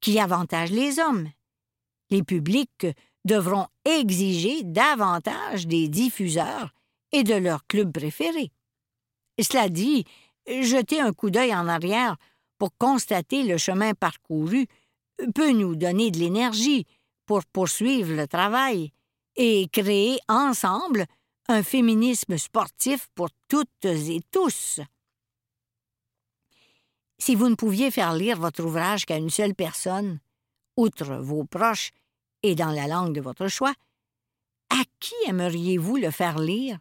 qui 0.00 0.18
avantage 0.18 0.72
les 0.72 0.98
hommes. 0.98 1.28
Les 2.10 2.24
publics 2.24 2.86
devront 3.24 3.68
exiger 3.84 4.64
davantage 4.64 5.68
des 5.68 5.88
diffuseurs 5.88 6.74
et 7.12 7.22
de 7.22 7.34
leurs 7.34 7.66
clubs 7.68 7.92
préférés. 7.92 8.50
Cela 9.40 9.68
dit, 9.68 10.04
jeter 10.48 11.00
un 11.00 11.12
coup 11.12 11.30
d'œil 11.30 11.54
en 11.54 11.68
arrière 11.68 12.16
pour 12.58 12.76
constater 12.76 13.44
le 13.44 13.58
chemin 13.58 13.94
parcouru 13.94 14.66
peut 15.34 15.52
nous 15.52 15.76
donner 15.76 16.10
de 16.10 16.18
l'énergie 16.18 16.86
pour 17.26 17.44
poursuivre 17.46 18.14
le 18.14 18.26
travail 18.26 18.92
et 19.36 19.68
créer 19.72 20.18
ensemble 20.28 21.06
un 21.48 21.62
féminisme 21.62 22.38
sportif 22.38 23.08
pour 23.14 23.28
toutes 23.48 23.84
et 23.84 24.20
tous. 24.30 24.80
Si 27.18 27.34
vous 27.34 27.48
ne 27.48 27.54
pouviez 27.54 27.90
faire 27.90 28.14
lire 28.14 28.38
votre 28.38 28.64
ouvrage 28.64 29.04
qu'à 29.04 29.16
une 29.16 29.30
seule 29.30 29.54
personne, 29.54 30.20
outre 30.76 31.16
vos 31.16 31.44
proches 31.44 31.90
et 32.42 32.54
dans 32.54 32.70
la 32.70 32.86
langue 32.86 33.14
de 33.14 33.20
votre 33.20 33.48
choix, 33.48 33.74
à 34.70 34.82
qui 35.00 35.14
aimeriez-vous 35.26 35.96
le 35.96 36.10
faire 36.10 36.38
lire 36.38 36.78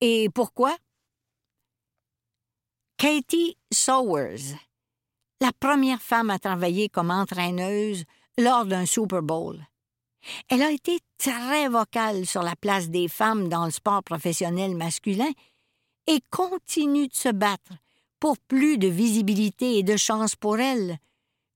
et 0.00 0.28
pourquoi? 0.30 0.76
Katie 2.96 3.56
Sowers, 3.72 4.56
la 5.40 5.52
première 5.52 6.00
femme 6.00 6.30
à 6.30 6.38
travailler 6.38 6.88
comme 6.88 7.10
entraîneuse 7.10 8.04
lors 8.38 8.66
d'un 8.66 8.86
Super 8.86 9.22
Bowl. 9.22 9.66
Elle 10.48 10.62
a 10.62 10.70
été 10.70 10.98
très 11.18 11.68
vocale 11.68 12.26
sur 12.26 12.42
la 12.42 12.56
place 12.56 12.88
des 12.88 13.08
femmes 13.08 13.48
dans 13.48 13.66
le 13.66 13.70
sport 13.70 14.02
professionnel 14.02 14.74
masculin 14.74 15.30
et 16.06 16.20
continue 16.30 17.08
de 17.08 17.14
se 17.14 17.28
battre 17.28 17.72
pour 18.18 18.38
plus 18.38 18.78
de 18.78 18.88
visibilité 18.88 19.78
et 19.78 19.82
de 19.82 19.96
chance 19.96 20.36
pour 20.36 20.58
elles, 20.58 20.98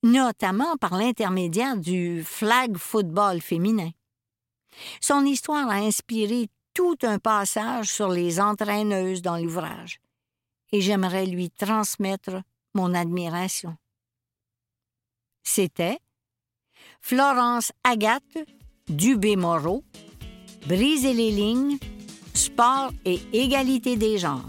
notamment 0.02 0.76
par 0.76 0.96
l'intermédiaire 0.96 1.76
du 1.76 2.22
flag 2.22 2.76
football 2.76 3.40
féminin. 3.40 3.90
Son 5.00 5.24
histoire 5.24 5.68
a 5.68 5.76
inspiré 5.76 6.48
tout 6.74 6.98
un 7.02 7.18
passage 7.18 7.90
sur 7.90 8.08
les 8.08 8.40
entraîneuses 8.40 9.22
dans 9.22 9.36
l'ouvrage, 9.36 10.00
et 10.70 10.80
j'aimerais 10.80 11.26
lui 11.26 11.50
transmettre 11.50 12.42
mon 12.74 12.94
admiration. 12.94 13.76
C'était 15.42 15.98
Florence 17.00 17.72
Agathe 17.85 18.38
Dubé-Moreau, 18.88 19.85
Briser 20.66 21.14
les 21.14 21.30
lignes, 21.30 21.78
sport 22.35 22.92
et 23.04 23.18
égalité 23.33 23.96
des 23.96 24.18
genres. 24.18 24.48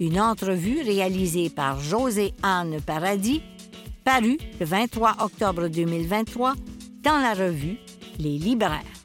Une 0.00 0.20
entrevue 0.20 0.82
réalisée 0.82 1.50
par 1.50 1.78
José-Anne 1.80 2.80
Paradis, 2.80 3.42
parue 4.04 4.38
le 4.58 4.66
23 4.66 5.16
octobre 5.20 5.68
2023 5.68 6.54
dans 7.02 7.18
la 7.18 7.34
revue 7.34 7.78
Les 8.18 8.38
Libraires. 8.38 9.03